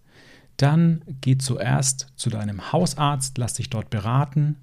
dann 0.57 1.01
geh 1.21 1.37
zuerst 1.37 2.11
zu 2.15 2.29
deinem 2.29 2.71
Hausarzt, 2.71 3.37
lass 3.37 3.53
dich 3.53 3.69
dort 3.69 3.89
beraten, 3.89 4.57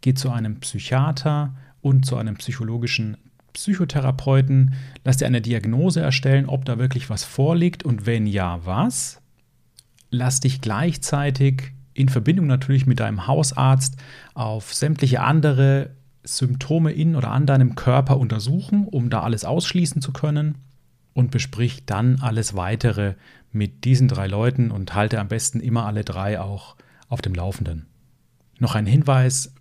geh 0.00 0.14
zu 0.14 0.30
einem 0.30 0.60
Psychiater 0.60 1.54
und 1.80 2.06
zu 2.06 2.16
einem 2.16 2.36
psychologischen 2.36 3.16
Psychotherapeuten, 3.52 4.74
lass 5.04 5.16
dir 5.16 5.26
eine 5.26 5.40
Diagnose 5.40 6.00
erstellen, 6.00 6.46
ob 6.46 6.64
da 6.64 6.78
wirklich 6.78 7.10
was 7.10 7.24
vorliegt 7.24 7.84
und 7.84 8.06
wenn 8.06 8.26
ja, 8.26 8.64
was. 8.64 9.20
Lass 10.10 10.40
dich 10.40 10.60
gleichzeitig 10.60 11.72
in 12.00 12.08
Verbindung 12.08 12.46
natürlich 12.46 12.86
mit 12.86 13.00
deinem 13.00 13.26
Hausarzt 13.26 13.96
auf 14.34 14.74
sämtliche 14.74 15.20
andere 15.20 15.90
Symptome 16.22 16.92
in 16.92 17.16
oder 17.16 17.30
an 17.30 17.46
deinem 17.46 17.74
Körper 17.74 18.18
untersuchen, 18.18 18.86
um 18.86 19.10
da 19.10 19.22
alles 19.22 19.44
ausschließen 19.44 20.02
zu 20.02 20.12
können. 20.12 20.56
Und 21.12 21.32
besprich 21.32 21.84
dann 21.86 22.20
alles 22.20 22.54
weitere 22.54 23.14
mit 23.52 23.84
diesen 23.84 24.06
drei 24.06 24.28
Leuten 24.28 24.70
und 24.70 24.94
halte 24.94 25.18
am 25.18 25.28
besten 25.28 25.60
immer 25.60 25.84
alle 25.86 26.04
drei 26.04 26.40
auch 26.40 26.76
auf 27.08 27.20
dem 27.20 27.34
Laufenden. 27.34 27.86
Noch 28.58 28.74
ein 28.76 28.86
Hinweis, 28.86 29.52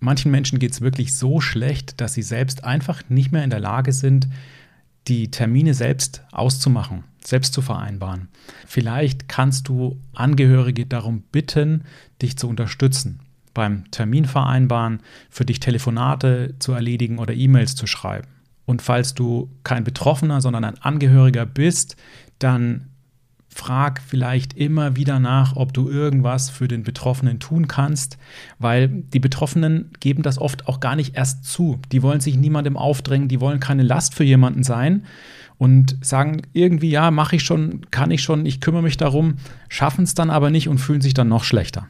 manchen 0.00 0.30
Menschen 0.30 0.58
geht 0.58 0.72
es 0.72 0.80
wirklich 0.80 1.14
so 1.14 1.40
schlecht, 1.40 2.00
dass 2.00 2.14
sie 2.14 2.22
selbst 2.22 2.64
einfach 2.64 3.02
nicht 3.10 3.32
mehr 3.32 3.44
in 3.44 3.50
der 3.50 3.60
Lage 3.60 3.92
sind, 3.92 4.28
die 5.08 5.30
Termine 5.30 5.74
selbst 5.74 6.22
auszumachen, 6.32 7.04
selbst 7.26 7.54
zu 7.54 7.62
vereinbaren. 7.62 8.28
Vielleicht 8.66 9.28
kannst 9.28 9.68
du 9.68 10.00
Angehörige 10.12 10.86
darum 10.86 11.22
bitten, 11.32 11.84
dich 12.20 12.36
zu 12.36 12.48
unterstützen 12.48 13.20
beim 13.54 13.90
Termin 13.92 14.24
vereinbaren, 14.24 15.00
für 15.30 15.44
dich 15.44 15.60
Telefonate 15.60 16.56
zu 16.58 16.72
erledigen 16.72 17.18
oder 17.18 17.32
E-Mails 17.32 17.76
zu 17.76 17.86
schreiben. 17.86 18.28
Und 18.66 18.82
falls 18.82 19.14
du 19.14 19.50
kein 19.62 19.84
Betroffener, 19.84 20.40
sondern 20.40 20.64
ein 20.64 20.80
Angehöriger 20.82 21.46
bist, 21.46 21.96
dann 22.38 22.90
frag 23.54 24.02
vielleicht 24.04 24.54
immer 24.54 24.96
wieder 24.96 25.20
nach, 25.20 25.54
ob 25.54 25.72
du 25.72 25.88
irgendwas 25.88 26.50
für 26.50 26.66
den 26.66 26.82
Betroffenen 26.82 27.38
tun 27.38 27.68
kannst, 27.68 28.18
weil 28.58 28.88
die 28.88 29.20
Betroffenen 29.20 29.90
geben 30.00 30.24
das 30.24 30.38
oft 30.38 30.66
auch 30.66 30.80
gar 30.80 30.96
nicht 30.96 31.16
erst 31.16 31.44
zu. 31.44 31.78
Die 31.92 32.02
wollen 32.02 32.20
sich 32.20 32.36
niemandem 32.36 32.76
aufdrängen, 32.76 33.28
die 33.28 33.40
wollen 33.40 33.60
keine 33.60 33.84
Last 33.84 34.14
für 34.14 34.24
jemanden 34.24 34.64
sein 34.64 35.04
und 35.56 35.96
sagen 36.04 36.42
irgendwie, 36.52 36.90
ja, 36.90 37.12
mache 37.12 37.36
ich 37.36 37.44
schon, 37.44 37.88
kann 37.92 38.10
ich 38.10 38.22
schon, 38.22 38.44
ich 38.44 38.60
kümmere 38.60 38.82
mich 38.82 38.96
darum, 38.96 39.36
schaffen 39.68 40.02
es 40.02 40.14
dann 40.14 40.30
aber 40.30 40.50
nicht 40.50 40.68
und 40.68 40.78
fühlen 40.78 41.00
sich 41.00 41.14
dann 41.14 41.28
noch 41.28 41.44
schlechter. 41.44 41.86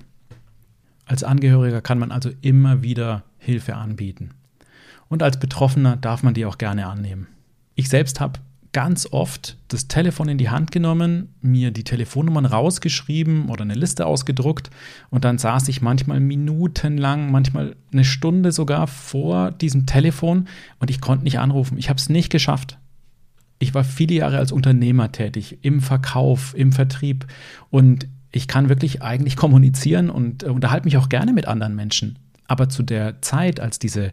Als 1.06 1.24
Angehöriger 1.24 1.80
kann 1.80 1.98
man 1.98 2.12
also 2.12 2.30
immer 2.42 2.82
wieder 2.82 3.24
Hilfe 3.38 3.74
anbieten. 3.74 4.30
Und 5.08 5.22
als 5.22 5.38
Betroffener 5.38 5.96
darf 5.96 6.22
man 6.22 6.34
die 6.34 6.44
auch 6.44 6.58
gerne 6.58 6.86
annehmen. 6.86 7.26
Ich 7.74 7.88
selbst 7.88 8.20
habe 8.20 8.40
ganz 8.74 9.08
oft 9.10 9.56
das 9.68 9.88
Telefon 9.88 10.28
in 10.28 10.36
die 10.36 10.50
Hand 10.50 10.72
genommen, 10.72 11.32
mir 11.40 11.70
die 11.70 11.84
Telefonnummern 11.84 12.44
rausgeschrieben 12.44 13.48
oder 13.48 13.62
eine 13.62 13.74
Liste 13.74 14.04
ausgedruckt 14.04 14.68
und 15.08 15.24
dann 15.24 15.38
saß 15.38 15.68
ich 15.68 15.80
manchmal 15.80 16.20
minutenlang, 16.20 17.30
manchmal 17.30 17.76
eine 17.92 18.04
Stunde 18.04 18.52
sogar 18.52 18.86
vor 18.86 19.52
diesem 19.52 19.86
Telefon 19.86 20.48
und 20.80 20.90
ich 20.90 21.00
konnte 21.00 21.24
nicht 21.24 21.38
anrufen. 21.38 21.78
Ich 21.78 21.88
habe 21.88 21.98
es 21.98 22.10
nicht 22.10 22.30
geschafft. 22.30 22.78
Ich 23.60 23.72
war 23.72 23.84
viele 23.84 24.16
Jahre 24.16 24.38
als 24.38 24.52
Unternehmer 24.52 25.12
tätig, 25.12 25.58
im 25.62 25.80
Verkauf, 25.80 26.52
im 26.54 26.72
Vertrieb 26.72 27.26
und 27.70 28.08
ich 28.32 28.48
kann 28.48 28.68
wirklich 28.68 29.00
eigentlich 29.00 29.36
kommunizieren 29.36 30.10
und 30.10 30.42
äh, 30.42 30.48
unterhalte 30.48 30.86
mich 30.86 30.96
auch 30.96 31.08
gerne 31.08 31.32
mit 31.32 31.46
anderen 31.46 31.76
Menschen. 31.76 32.18
Aber 32.48 32.68
zu 32.68 32.82
der 32.82 33.22
Zeit, 33.22 33.60
als 33.60 33.78
diese 33.78 34.10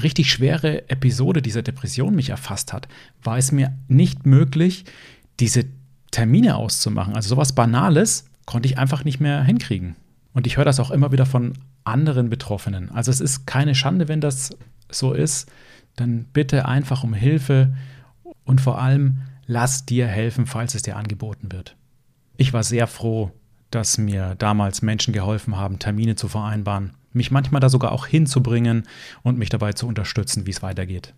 richtig 0.00 0.30
schwere 0.30 0.88
Episode 0.88 1.42
dieser 1.42 1.62
Depression 1.62 2.14
mich 2.14 2.30
erfasst 2.30 2.72
hat, 2.72 2.88
war 3.22 3.38
es 3.38 3.52
mir 3.52 3.76
nicht 3.88 4.26
möglich, 4.26 4.84
diese 5.40 5.64
Termine 6.10 6.56
auszumachen. 6.56 7.14
Also 7.14 7.30
sowas 7.30 7.54
Banales 7.54 8.26
konnte 8.46 8.68
ich 8.68 8.78
einfach 8.78 9.04
nicht 9.04 9.20
mehr 9.20 9.42
hinkriegen. 9.42 9.96
Und 10.34 10.46
ich 10.46 10.56
höre 10.56 10.64
das 10.64 10.80
auch 10.80 10.90
immer 10.90 11.12
wieder 11.12 11.26
von 11.26 11.54
anderen 11.84 12.30
Betroffenen. 12.30 12.90
Also 12.90 13.10
es 13.10 13.20
ist 13.20 13.46
keine 13.46 13.74
Schande, 13.74 14.08
wenn 14.08 14.20
das 14.20 14.56
so 14.90 15.12
ist. 15.12 15.50
Dann 15.96 16.24
bitte 16.32 16.66
einfach 16.66 17.04
um 17.04 17.14
Hilfe 17.14 17.74
und 18.44 18.60
vor 18.60 18.80
allem 18.80 19.18
lass 19.46 19.84
dir 19.84 20.06
helfen, 20.06 20.46
falls 20.46 20.74
es 20.74 20.82
dir 20.82 20.96
angeboten 20.96 21.52
wird. 21.52 21.76
Ich 22.36 22.52
war 22.52 22.62
sehr 22.62 22.86
froh, 22.86 23.30
dass 23.70 23.98
mir 23.98 24.34
damals 24.36 24.82
Menschen 24.82 25.12
geholfen 25.12 25.56
haben, 25.56 25.78
Termine 25.78 26.14
zu 26.14 26.28
vereinbaren 26.28 26.92
mich 27.14 27.30
manchmal 27.30 27.60
da 27.60 27.68
sogar 27.68 27.92
auch 27.92 28.06
hinzubringen 28.06 28.84
und 29.22 29.38
mich 29.38 29.48
dabei 29.48 29.72
zu 29.72 29.86
unterstützen, 29.86 30.46
wie 30.46 30.50
es 30.50 30.62
weitergeht. 30.62 31.14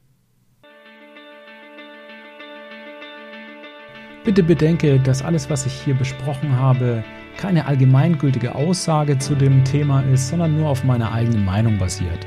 Bitte 4.25 4.43
bedenke, 4.43 4.99
dass 5.01 5.23
alles, 5.23 5.51
was 5.51 5.67
ich 5.67 5.73
hier 5.73 5.95
besprochen 5.95 6.57
habe, 6.57 7.05
keine 7.37 7.67
allgemeingültige 7.67 8.55
Aussage 8.55 9.19
zu 9.19 9.35
dem 9.35 9.65
Thema 9.65 10.01
ist, 10.13 10.29
sondern 10.29 10.57
nur 10.57 10.69
auf 10.71 10.83
meiner 10.83 11.13
eigenen 11.13 11.45
Meinung 11.45 11.79
basiert. 11.79 12.27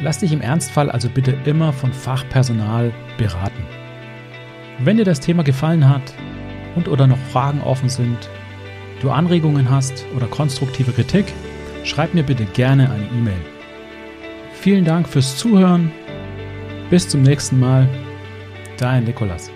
Lass 0.00 0.18
dich 0.18 0.32
im 0.32 0.40
Ernstfall 0.40 0.90
also 0.90 1.08
bitte 1.08 1.34
immer 1.44 1.72
von 1.72 1.92
Fachpersonal 1.92 2.92
beraten. 3.16 3.64
Wenn 4.80 4.96
dir 4.96 5.04
das 5.04 5.20
Thema 5.20 5.42
gefallen 5.42 5.88
hat 5.88 6.02
und 6.74 6.88
oder 6.88 7.06
noch 7.06 7.18
Fragen 7.30 7.62
offen 7.62 7.88
sind, 7.88 8.28
du 9.00 9.10
Anregungen 9.10 9.70
hast 9.70 10.04
oder 10.14 10.26
konstruktive 10.26 10.92
Kritik, 10.92 11.32
schreib 11.84 12.14
mir 12.14 12.22
bitte 12.22 12.44
gerne 12.44 12.90
eine 12.90 13.06
E-Mail. 13.06 13.40
Vielen 14.54 14.84
Dank 14.84 15.08
fürs 15.08 15.36
Zuhören. 15.36 15.90
Bis 16.90 17.08
zum 17.08 17.22
nächsten 17.22 17.58
Mal. 17.58 17.88
Dein 18.78 19.04
Nikolas. 19.04 19.50